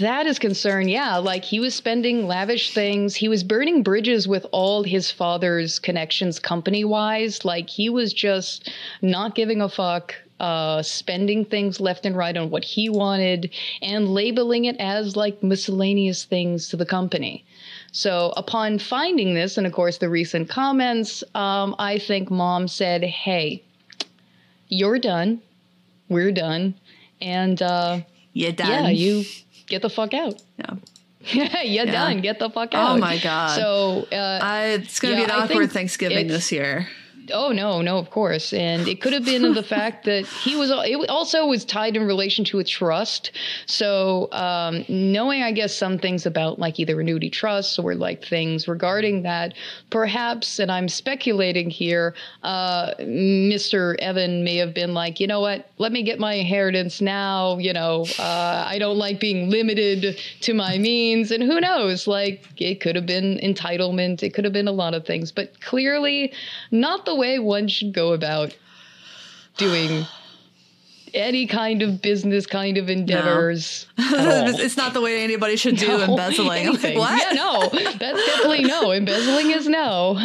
[0.00, 3.14] that is concerned, yeah, like he was spending lavish things.
[3.14, 7.44] He was burning bridges with all his father's connections company wise.
[7.44, 12.50] Like he was just not giving a fuck uh, spending things left and right on
[12.50, 17.44] what he wanted and labeling it as like miscellaneous things to the company.
[17.96, 23.02] So, upon finding this, and of course the recent comments, um, I think mom said,
[23.02, 23.62] Hey,
[24.68, 25.40] you're done.
[26.10, 26.74] We're done.
[27.22, 28.00] And uh,
[28.34, 28.84] you're done.
[28.84, 29.24] Yeah, you
[29.66, 30.42] get the fuck out.
[30.58, 30.74] Yeah.
[31.20, 31.92] Yeah, you're yeah.
[31.92, 32.20] done.
[32.20, 32.96] Get the fuck out.
[32.96, 33.56] Oh my god.
[33.56, 36.88] So uh, I, it's gonna yeah, be an awkward Thanksgiving this year.
[37.32, 40.70] Oh no, no, of course, and it could have been the fact that he was.
[40.70, 43.32] It also was tied in relation to a trust.
[43.66, 48.68] So um, knowing, I guess, some things about like either annuity trusts or like things
[48.68, 49.54] regarding that,
[49.90, 53.96] perhaps, and I'm speculating here, uh, Mr.
[53.98, 57.58] Evan may have been like, you know what, let me get my inheritance now.
[57.58, 62.46] You know, uh, I don't like being limited to my means, and who knows, like
[62.56, 66.32] it could have been entitlement, it could have been a lot of things, but clearly
[66.70, 68.56] not the way one should go about
[69.56, 70.06] doing
[71.14, 73.86] any kind of business kind of endeavors.
[73.98, 74.04] No.
[74.58, 76.66] it's not the way anybody should do no, embezzling.
[76.72, 77.22] Like, what?
[77.22, 78.92] Yeah, no, that's definitely no.
[78.92, 80.16] Embezzling is no.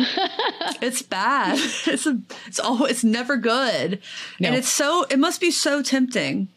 [0.81, 1.57] it's bad.
[1.87, 2.85] It's a, it's all.
[2.85, 3.99] It's never good,
[4.39, 4.47] no.
[4.47, 5.05] and it's so.
[5.09, 6.49] It must be so tempting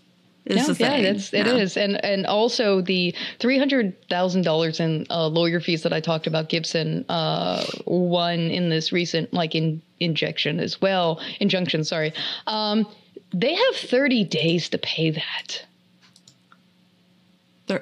[0.47, 0.57] thing.
[0.79, 1.55] Yeah, it's, it yeah.
[1.55, 1.77] is.
[1.77, 6.27] and and also the three hundred thousand dollars in uh, lawyer fees that I talked
[6.27, 6.49] about.
[6.49, 11.85] Gibson uh, won in this recent like in injection as well, injunction.
[11.85, 12.13] Sorry,
[12.47, 12.87] um,
[13.33, 15.65] they have thirty days to pay that.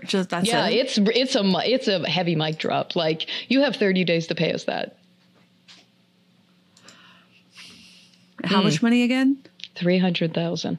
[0.05, 0.77] Just that's yeah, it?
[0.77, 2.95] it's it's a it's a heavy mic drop.
[2.95, 4.97] Like you have thirty days to pay us that.
[8.45, 8.65] How mm.
[8.65, 9.39] much money again?
[9.75, 10.79] Three hundred thousand.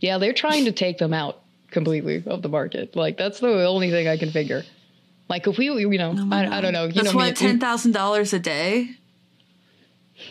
[0.00, 1.40] Yeah, they're trying to take them out
[1.70, 2.96] completely of the market.
[2.96, 4.62] Like that's the only thing I can figure.
[5.28, 6.84] Like if we, you know, oh I, I, don't know.
[6.84, 8.90] You that's know, what ten thousand dollars a day.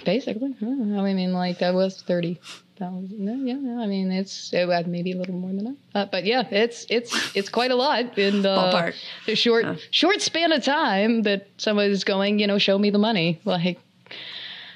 [0.06, 2.40] Basically, I mean, like that was thirty
[2.78, 3.48] thousand.
[3.48, 5.78] Yeah, I mean, it's it, maybe a little more than that.
[5.96, 8.94] Uh, but yeah, it's it's it's quite a lot in the,
[9.26, 9.76] the short yeah.
[9.92, 12.40] short span of time that somebody's going.
[12.40, 13.42] You know, show me the money.
[13.46, 13.80] Like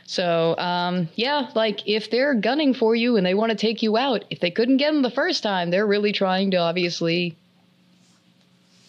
[0.07, 3.97] so, um, yeah, like if they're gunning for you and they want to take you
[3.97, 7.35] out, if they couldn't get them the first time, they're really trying to obviously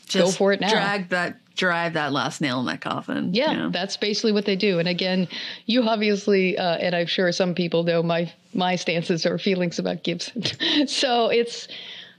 [0.06, 0.70] Just go for it now.
[0.70, 3.34] Drag that, drive that last nail in that coffin.
[3.34, 4.78] Yeah, that's basically what they do.
[4.78, 5.26] And again,
[5.66, 10.04] you obviously, uh, and I'm sure some people know my my stances or feelings about
[10.04, 10.44] Gibson.
[10.86, 11.66] so it's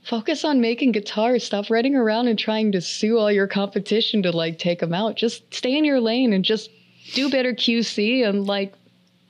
[0.03, 1.45] focus on making guitars.
[1.45, 5.15] Stop running around and trying to sue all your competition to like take them out.
[5.15, 6.69] Just stay in your lane and just
[7.13, 8.73] do better QC and like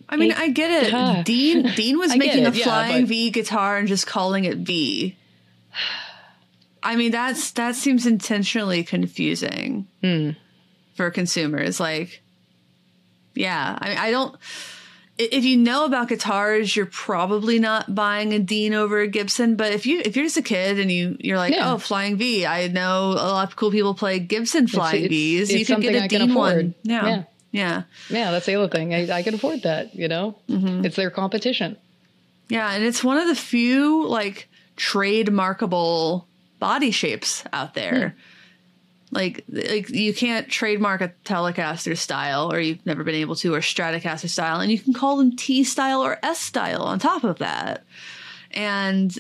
[0.10, 0.92] I mean, I get it.
[0.92, 1.22] Yeah.
[1.24, 3.08] Dean Dean was making it, a flying yeah.
[3.08, 5.16] V guitar and just calling it V.
[6.82, 10.36] I mean, that's that seems intentionally confusing mm.
[10.96, 11.80] for consumers.
[11.80, 12.22] Like,
[13.36, 14.36] yeah, I mean, I don't.
[15.20, 19.58] If you know about guitars, you're probably not buying a Dean over a Gibson.
[19.58, 21.74] But if you if you're just a kid and you you're like, yeah.
[21.74, 25.50] oh, Flying V, I know a lot of cool people play Gibson Flying it's, V's.
[25.50, 26.74] It's, you can get a Dean one.
[26.84, 27.24] Yeah.
[27.52, 27.84] Yeah.
[28.10, 28.94] Yeah, that's the other thing.
[28.94, 30.38] I, I can afford that, you know?
[30.48, 30.86] Mm-hmm.
[30.86, 31.78] It's their competition.
[32.50, 36.26] Yeah, and it's one of the few like trademarkable
[36.60, 38.10] body shapes out there.
[38.10, 38.18] Hmm.
[39.12, 43.60] Like like you can't trademark a Telecaster style or you've never been able to or
[43.60, 47.40] Stratocaster style and you can call them T style or S style on top of
[47.40, 47.86] that.
[48.52, 49.18] And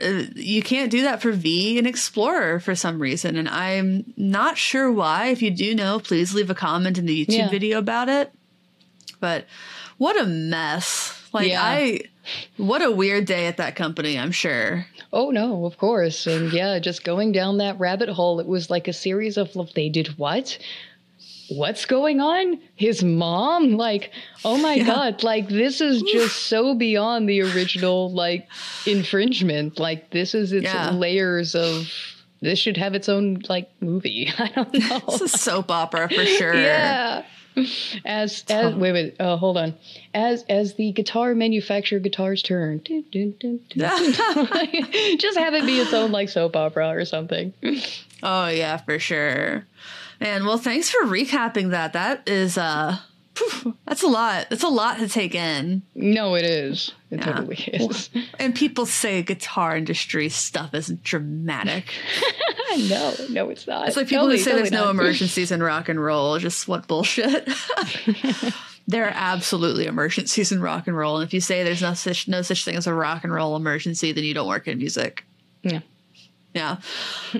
[0.00, 3.36] Uh, you can't do that for V and Explorer for some reason.
[3.36, 5.28] And I'm not sure why.
[5.28, 7.48] If you do know, please leave a comment in the YouTube yeah.
[7.48, 8.32] video about it.
[9.20, 9.46] But
[9.96, 11.14] what a mess.
[11.32, 11.62] Like, yeah.
[11.62, 12.00] I,
[12.56, 14.86] what a weird day at that company, I'm sure.
[15.12, 16.26] Oh, no, of course.
[16.26, 19.88] And yeah, just going down that rabbit hole, it was like a series of, they
[19.88, 20.58] did what?
[21.48, 22.60] What's going on?
[22.74, 23.76] His mom?
[23.76, 24.10] Like,
[24.44, 24.86] oh my yeah.
[24.86, 28.48] God, like this is just so beyond the original like
[28.86, 29.78] infringement.
[29.78, 30.90] Like this is its yeah.
[30.90, 31.90] layers of
[32.40, 34.30] this should have its own like movie.
[34.38, 35.00] I don't know.
[35.08, 36.54] it's a soap opera for sure.
[36.54, 37.24] yeah.
[38.04, 39.72] As as wait wait uh, hold on
[40.12, 43.14] as as the guitar manufacturer guitars turn just
[45.38, 47.54] have it be its own like soap opera or something
[48.22, 49.64] oh yeah for sure
[50.20, 51.92] and well, thanks for recapping that.
[51.92, 52.98] That is uh
[53.86, 54.46] that's a lot.
[54.50, 55.82] That's a lot to take in.
[55.94, 56.92] No, it is.
[57.10, 57.32] It yeah.
[57.32, 58.10] totally is.
[58.38, 61.92] And people say guitar industry stuff isn't dramatic.
[62.88, 63.88] no, no, it's not.
[63.88, 64.84] It's like people totally, who say totally there's not.
[64.84, 66.38] no emergencies in rock and roll.
[66.38, 67.48] Just what bullshit.
[68.86, 71.18] there are absolutely emergencies in rock and roll.
[71.18, 73.56] And if you say there's no such no such thing as a rock and roll
[73.56, 75.24] emergency, then you don't work in music.
[75.62, 75.80] Yeah.
[76.56, 76.76] Yeah.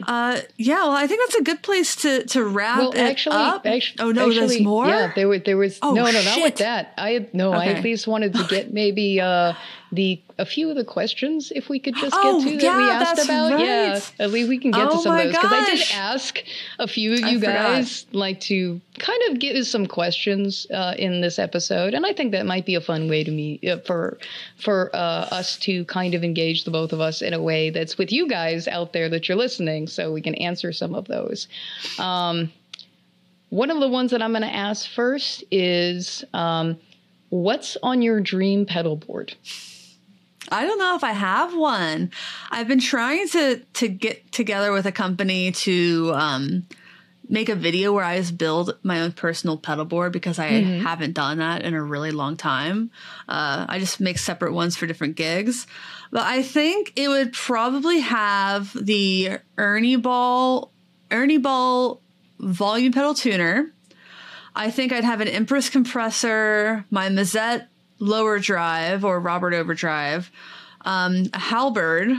[0.06, 0.82] Uh, yeah.
[0.82, 3.66] Well, I think that's a good place to to wrap well, it actually, up.
[3.66, 4.86] Actually, oh no, actually, there's more.
[4.86, 5.42] Yeah, there was.
[5.44, 5.78] There was.
[5.82, 6.92] Oh, no, no, not with that.
[6.98, 7.52] I no.
[7.52, 9.54] I at least wanted to get maybe uh,
[9.90, 12.82] the a few of the questions if we could just Oh, get to that we
[12.90, 13.58] asked about.
[13.58, 16.42] Yeah, at least we can get to Oh some of those because I did ask
[16.78, 17.54] a few of I you forgot.
[17.54, 22.12] guys like to kind of give us some questions uh, in this episode, and I
[22.12, 24.18] think that might be a fun way to meet uh, for
[24.58, 24.98] for uh,
[25.30, 28.28] us to kind of engage the both of us in a way that's with you
[28.28, 31.48] guys out there that you're listening, so we can answer some of those.
[31.98, 32.52] Um,
[33.48, 36.76] one of the ones that I'm going to ask first is um,
[37.30, 39.34] what's on your dream pedal board?
[40.50, 42.10] I don't know if I have one.
[42.50, 46.66] I've been trying to to get together with a company to um,
[47.28, 51.14] make a video where I just build my own personal pedal board because I haven't
[51.14, 52.90] done that in a really long time.
[53.28, 55.66] Uh, I just make separate ones for different gigs.
[56.10, 60.70] But I think it would probably have the Ernie Ball
[61.10, 62.00] Ernie Ball
[62.38, 63.72] volume pedal tuner.
[64.54, 67.66] I think I'd have an Empress compressor, my Mazette
[67.98, 70.30] lower drive or Robert overdrive,
[70.82, 72.12] um, Halberd.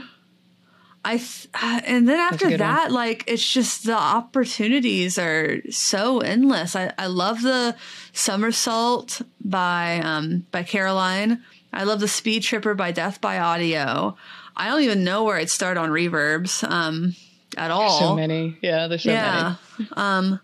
[1.06, 1.48] I th-
[1.86, 2.70] and then after good one.
[2.70, 6.76] that, like it's just the opportunities are so endless.
[6.76, 7.76] I, I love the
[8.12, 11.44] somersault by um, by Caroline.
[11.72, 14.18] I love the Speed Tripper by Death by Audio.
[14.56, 17.16] I don't even know where I'd start on reverbs um,
[17.56, 18.00] at all.
[18.00, 18.58] So many.
[18.62, 19.56] Yeah, there's so Yeah.
[19.78, 19.90] many.
[19.96, 20.40] Um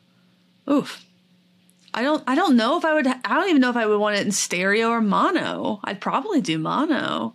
[0.69, 1.02] oof.
[1.93, 3.99] I don't I don't know if I would I don't even know if I would
[3.99, 5.79] want it in stereo or mono.
[5.83, 7.33] I'd probably do mono.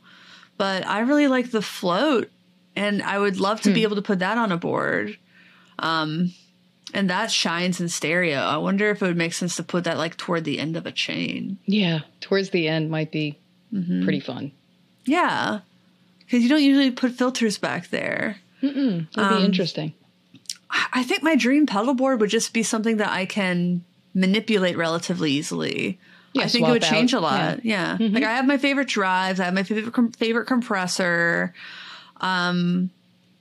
[0.56, 2.30] But I really like the float
[2.74, 3.68] and I would love Hmm.
[3.68, 5.16] to be able to put that on a board.
[5.78, 6.32] Um
[6.94, 8.38] and that shines in stereo.
[8.38, 10.86] I wonder if it would make sense to put that like toward the end of
[10.86, 11.58] a chain.
[11.66, 13.38] Yeah, towards the end might be
[13.72, 14.02] Mm-hmm.
[14.04, 14.50] pretty fun.
[15.04, 15.60] Yeah.
[16.30, 18.38] Cuz you don't usually put filters back there.
[18.62, 19.92] It'd Um, be interesting.
[20.70, 23.84] I think my dream pedal board would just be something that I can
[24.18, 25.98] manipulate relatively easily.
[26.32, 27.18] Yeah, I think it would change out.
[27.18, 27.64] a lot.
[27.64, 27.96] Yeah.
[27.98, 31.54] Like I have my favorite drives, I have my favorite com- favorite compressor.
[32.20, 32.90] Um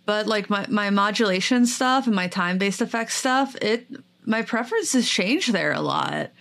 [0.05, 3.87] but like my my modulation stuff and my time-based effects stuff, it
[4.25, 6.31] my preferences change there a lot.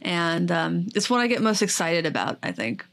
[0.00, 2.86] And um it's what I get most excited about, I think.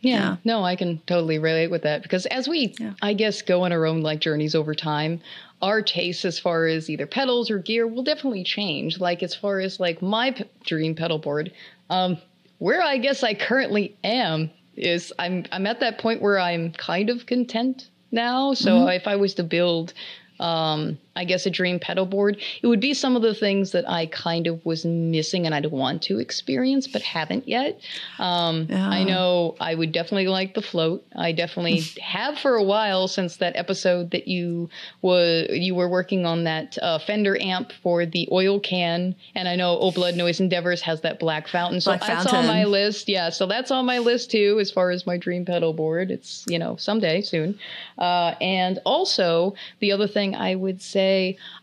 [0.00, 0.14] Yeah.
[0.14, 0.36] Yeah.
[0.44, 2.94] No, I can totally relate with that because as we, Yeah.
[3.02, 5.20] I guess, go on our own like journeys over time,
[5.62, 8.98] our tastes as far as either pedals or gear will definitely change.
[8.98, 11.52] Like as far as like my p- dream pedal board,
[11.90, 12.16] um,
[12.58, 17.10] where I guess I currently am is I'm I'm at that point where I'm kind
[17.10, 18.54] of content now.
[18.54, 18.88] So Mm-hmm.
[18.90, 19.92] if I was to build.
[20.38, 22.38] Um, I guess a dream pedal board.
[22.62, 25.66] It would be some of the things that I kind of was missing and I'd
[25.66, 27.80] want to experience but haven't yet.
[28.18, 28.88] Um, Yeah.
[28.88, 31.04] I know I would definitely like the float.
[31.16, 34.70] I definitely have for a while since that episode that you
[35.02, 39.56] was you were working on that uh, Fender amp for the oil can, and I
[39.56, 41.80] know Oh Blood Noise Endeavors has that black fountain.
[41.80, 43.08] So Black that's on my list.
[43.08, 46.10] Yeah, so that's on my list too as far as my dream pedal board.
[46.10, 47.58] It's you know someday soon.
[47.98, 50.99] Uh, and also the other thing I would say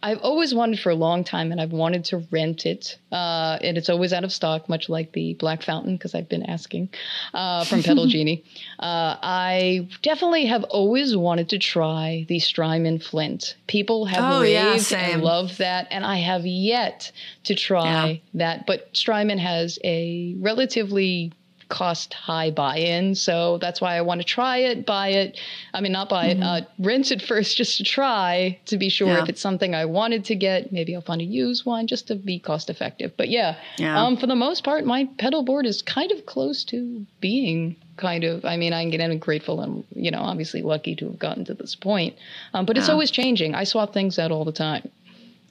[0.04, 3.78] I've always wanted for a long time, and I've wanted to rent it, uh, and
[3.78, 6.90] it's always out of stock, much like the Black Fountain, because I've been asking
[7.34, 8.44] uh, from Pedal Genie.
[8.80, 13.56] Uh, I definitely have always wanted to try the Strymon Flint.
[13.68, 17.12] People have Oh, raved yeah, and loved that, and I have yet
[17.46, 18.18] to try Yeah.
[18.36, 18.66] that.
[18.68, 21.32] But Strymon has a relatively
[21.70, 25.38] cost high buy-in so that's why i want to try it buy it
[25.74, 29.08] i mean not buy it uh, rent it first just to try to be sure
[29.08, 29.18] Mm-hmm.
[29.18, 29.24] Yeah.
[29.24, 32.16] if it's something i wanted to get maybe i'll find a used one just to
[32.16, 34.02] be cost effective but yeah, Yeah.
[34.02, 38.24] um for the most part my pedal board is kind of close to being kind
[38.24, 41.54] of i mean i'm getting grateful and you know obviously lucky to have gotten to
[41.54, 42.16] this point
[42.54, 44.90] um, but it's always changing i swap things out all the time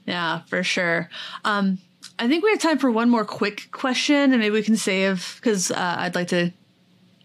[0.06, 1.10] Yeah, for sure.
[1.44, 1.78] Um,
[2.18, 5.36] I think we have time for one more quick question, and maybe we can save
[5.36, 6.52] because uh, I'd like to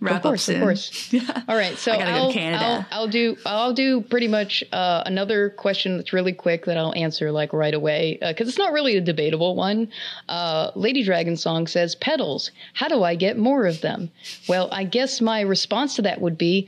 [0.01, 0.55] wrap of course, up soon.
[0.57, 1.13] Of course.
[1.13, 1.43] Yeah.
[1.47, 1.77] All right.
[1.77, 2.87] So I gotta go to I'll, Canada.
[2.91, 6.93] I'll, I'll do I'll do pretty much uh, another question that's really quick that I'll
[6.95, 9.89] answer like right away because it's not really a debatable one.
[10.27, 12.51] Uh, Lady Dragon song says pedals.
[12.73, 14.09] How do I get more of them?
[14.49, 16.67] Well, I guess my response to that would be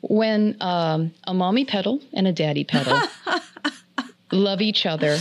[0.00, 3.00] when um, a mommy pedal and a daddy pedal
[4.32, 5.18] love each other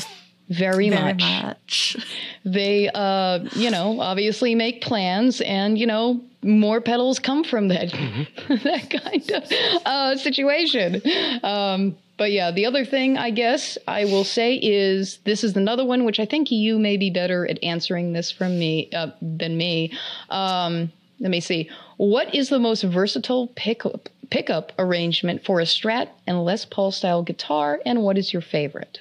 [0.50, 1.98] very, Very much much.
[2.46, 7.92] they uh you know obviously make plans and you know more pedals come from that
[8.50, 9.52] that kind of
[9.86, 11.02] uh situation
[11.44, 15.84] um but yeah the other thing i guess i will say is this is another
[15.84, 19.58] one which i think you may be better at answering this from me uh, than
[19.58, 19.92] me
[20.30, 20.90] um
[21.20, 26.44] let me see what is the most versatile pickup pickup arrangement for a Strat and
[26.44, 29.00] Les Paul style guitar, and what is your favorite?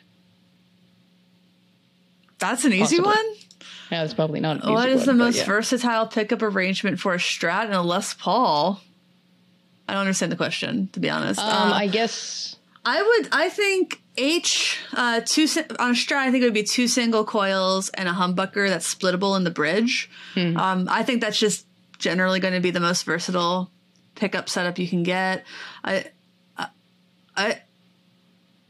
[2.39, 3.05] That's an easy Possibly.
[3.05, 3.34] one.
[3.91, 4.64] Yeah, it's probably not.
[4.64, 5.45] An What is the one, but most yeah.
[5.45, 8.80] versatile pickup arrangement for a Strat and a Les Paul?
[9.89, 11.41] I don't understand the question, to be honest.
[11.41, 13.28] Um, Uh, I guess I would.
[13.32, 15.47] I think H uh, two
[15.78, 16.16] on a Strat.
[16.18, 19.51] I think it would be two single coils and a humbucker that's splittable in the
[19.51, 20.11] bridge.
[20.34, 20.57] Hmm.
[20.57, 21.66] Um, I think that's just
[21.99, 23.70] generally going to be the most versatile
[24.16, 25.45] pickup setup you can get.
[25.84, 26.07] I,
[27.37, 27.61] I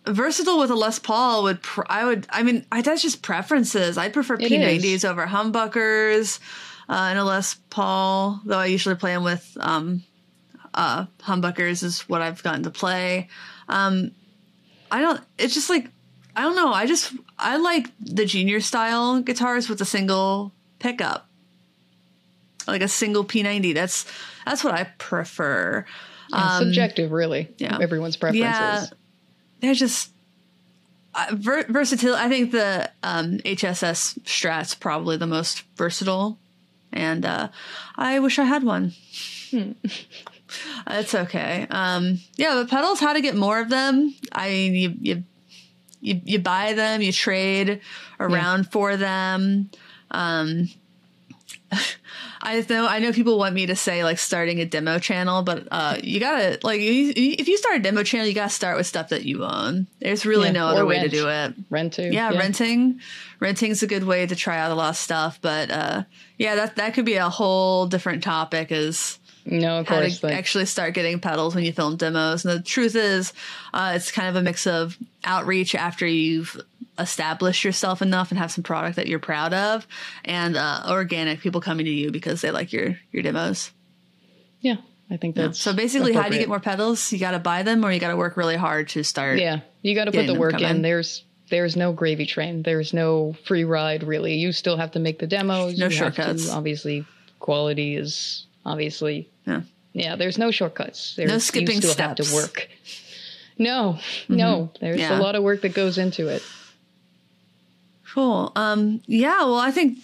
[0.07, 1.63] versatile with a Les Paul would.
[1.63, 2.27] Pr- I would.
[2.31, 3.99] I mean, I, that's just preferences.
[3.99, 5.05] I prefer It P90s is.
[5.05, 6.39] over humbuckers
[6.89, 8.41] uh, and a Les Paul.
[8.45, 10.03] Though I usually play them with um,
[10.75, 13.29] uh, humbuckers is what I've gotten to play.
[13.69, 14.13] Um,
[14.91, 15.21] I don't.
[15.39, 15.89] It's just like
[16.37, 16.73] I don't know.
[16.73, 21.29] I just I like the junior style guitars with a single pickup,
[22.69, 23.75] like a single P90.
[23.75, 24.07] That's
[24.45, 25.85] that's what I prefer.
[26.31, 27.47] yeah, subjective, really.
[27.47, 27.79] Um, yeah.
[27.81, 28.43] Everyone's preferences.
[28.45, 28.87] Yeah,
[29.61, 30.11] they're just
[31.15, 32.15] uh, ver- versatile.
[32.15, 36.39] I think the um, HSS Strat's probably the most versatile,
[36.93, 37.49] and uh,
[37.97, 38.93] I wish I had one.
[40.89, 41.67] It's okay.
[41.71, 44.15] Um, yeah, but pedals, how to get more of them?
[44.33, 45.25] I mean, you you
[46.01, 47.81] you, you buy them, you trade
[48.21, 49.71] around for them.
[50.11, 50.69] Um,
[52.43, 55.67] I know I know people want me to say like starting a demo channel, but
[55.71, 59.09] uh, you gotta like if you start a demo channel, you gotta start with stuff
[59.09, 59.87] that you own.
[60.01, 61.55] There's really Yeah, no other way to do it.
[61.71, 62.11] Rent too.
[62.13, 63.01] Yeah, renting.
[63.41, 66.03] Renting's a good way to try out a lot of stuff, but uh,
[66.39, 68.71] yeah, that that could be a whole different topic.
[68.71, 70.21] Is No, of how course.
[70.21, 72.45] to like- actually start getting pedals when you film demos.
[72.45, 73.33] And the truth is,
[73.75, 76.61] uh, it's kind of a mix of outreach after you've
[76.99, 79.87] established yourself enough and have some product that you're proud of,
[80.25, 83.71] and uh, organic people coming to you because they like your your demos.
[84.61, 84.77] yeah,
[85.11, 87.13] I think that's So basically, how do you get more pedals?
[87.13, 89.39] You got to buy them, or you got to work really hard to start.
[89.39, 90.83] Yeah, you got to put the work in.
[90.83, 92.63] There's there's no gravy train.
[92.63, 94.35] There's no free ride really.
[94.35, 95.79] You still have to make the demos.
[95.79, 96.51] No you have to- shortcuts.
[96.51, 97.05] obviously,
[97.39, 99.61] quality is obviously Yeah.
[99.93, 100.17] yeah.
[100.17, 101.15] There's no shortcuts.
[101.15, 102.31] There's, No skipping You still have steps.
[102.31, 102.69] to work.
[103.59, 104.71] No, no.
[104.81, 105.19] There's Yeah.
[105.19, 106.43] a lot of work that goes into it.
[108.17, 108.51] Cool.
[108.57, 109.99] Um, yeah, well, I think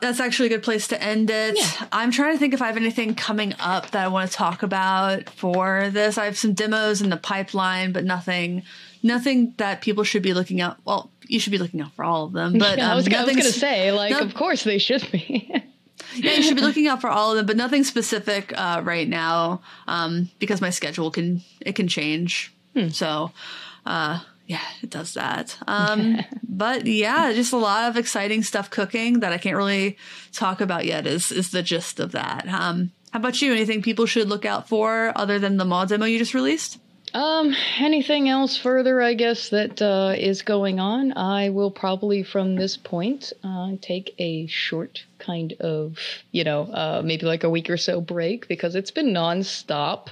[0.00, 1.58] that's actually a good place to end it.
[1.58, 1.86] Yeah.
[1.92, 4.62] I'm trying to think if I have anything coming up that I want to talk
[4.62, 6.16] about for this.
[6.16, 8.62] I have some demos in the pipeline, but nothing,
[9.02, 10.78] nothing that people should be looking out.
[10.86, 13.06] Well, you should be looking out for all of them, but Yeah, I um, was,
[13.06, 15.46] I was nothing gonna say like, no- of course they should be.
[16.14, 19.06] yeah, you should be looking out for all of them, but nothing specific uh, right
[19.06, 22.50] now um, because my schedule can it can change.
[22.74, 22.88] Hmm.
[22.88, 23.30] So,
[23.84, 24.20] uh,
[24.52, 25.56] yeah, it does that.
[25.66, 29.96] Um, but yeah, just a lot of exciting stuff cooking that I can't really
[30.32, 31.06] talk about yet.
[31.06, 32.46] Is is the gist of that?
[32.46, 33.52] Um, how about you?
[33.52, 36.78] Anything people should look out for other than the mod demo you just released?
[37.14, 41.16] Um, anything else further, I guess, that uh, is going on?
[41.16, 45.98] I will probably from this point uh, take a short kind of,
[46.32, 50.08] you know, uh, maybe like a week or so break because it's been nonstop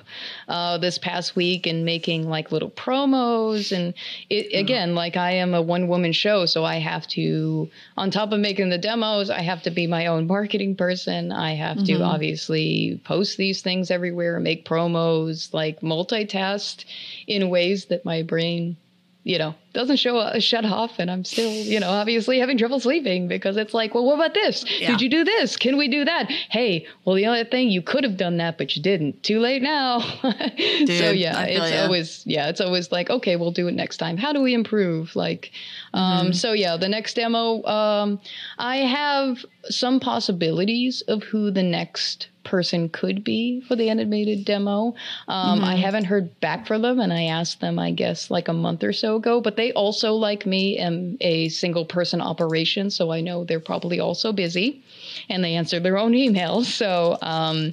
[0.49, 3.77] uh, this past week and making like little promos.
[3.77, 3.93] And
[4.31, 8.33] it, again, like I am a one woman show, so I have to, on top
[8.33, 11.33] of making the demos, I have to be my own marketing person.
[11.33, 16.85] I have to obviously post these things everywhere, make promos, like multitask
[17.27, 18.77] in ways that my brain
[19.25, 22.81] you know doesn't show uh, shut off and i'm still you know obviously having trouble
[22.81, 24.89] sleeping because it's like well what about this Yeah.
[24.93, 28.05] did you do this can we do that hey well the other thing you could
[28.05, 31.83] have done that but you didn't too late now so yeah it's ya.
[31.83, 35.15] always yeah it's always like okay we'll do it next time how do we improve
[35.17, 35.51] like
[35.95, 36.33] um Mm-hmm.
[36.33, 38.21] so yeah the next demo um
[38.59, 44.95] i have some possibilities of who the next person could be for the animated demo.
[45.29, 48.55] Um, I haven't heard back from them, and I asked them, I guess, like a
[48.55, 49.43] month or so ago.
[49.43, 54.01] But they also, like me, am a single person operation, so I know they're probably
[54.01, 54.83] also busy,
[55.29, 56.67] and they answer their own emails.
[56.81, 57.73] So um,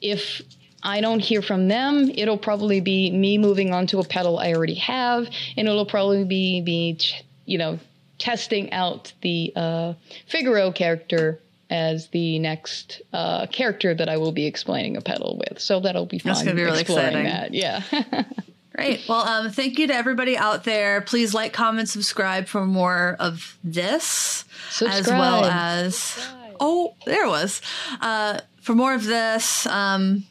[0.00, 0.42] if
[0.84, 4.52] I don't hear from them, it'll probably be me moving on to a pedal I
[4.52, 6.98] already have, and it'll probably be me,
[7.46, 7.80] you know,
[8.18, 9.94] testing out the uh,
[10.28, 15.58] Figaro character as the next uh, character that I will be explaining a pedal with.
[15.58, 16.32] So that'll be fun.
[16.32, 17.24] That's gonna be really exciting.
[17.24, 17.82] That, yeah.
[18.78, 19.08] Great.
[19.08, 21.00] Well, um, thank you to everybody out there.
[21.00, 24.44] Please like, comment, subscribe for more of this,
[24.80, 25.52] as well Subscribe.
[25.52, 26.28] as
[26.60, 27.60] oh, there it was.
[28.00, 30.24] Uh, for more of this, um,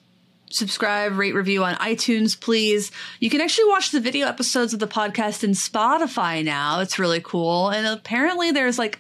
[0.50, 2.90] subscribe, rate, review on iTunes, please.
[3.20, 6.80] You can actually watch the video episodes of the podcast in Spotify now.
[6.80, 9.00] It's really cool, and apparently there's like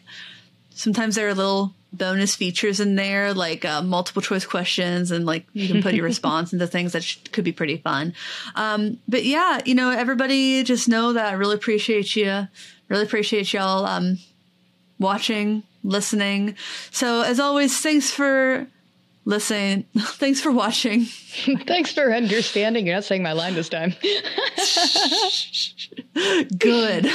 [0.72, 5.46] sometimes they're a little bonus features in there, like uh, multiple choice questions, and like
[5.54, 8.14] you can put your response into things that sh- could be pretty fun.
[8.56, 12.48] Um, but yeah, you know, everybody just know that I really appreciate you.
[12.90, 14.18] Really appreciate y'all um,
[15.00, 16.56] watching, listening.
[16.92, 18.68] So as always, thanks for
[19.26, 19.84] listening.
[19.98, 21.06] thanks for watching.
[21.68, 22.88] thanks for understanding.
[22.88, 23.94] You're not saying my line this time.
[26.58, 27.08] Good.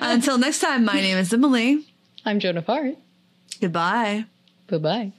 [0.00, 1.84] Until next time, my name is Emily.
[2.24, 2.94] I'm Joan of Arc.
[3.62, 4.24] Goodbye.
[4.66, 5.12] Bye bye.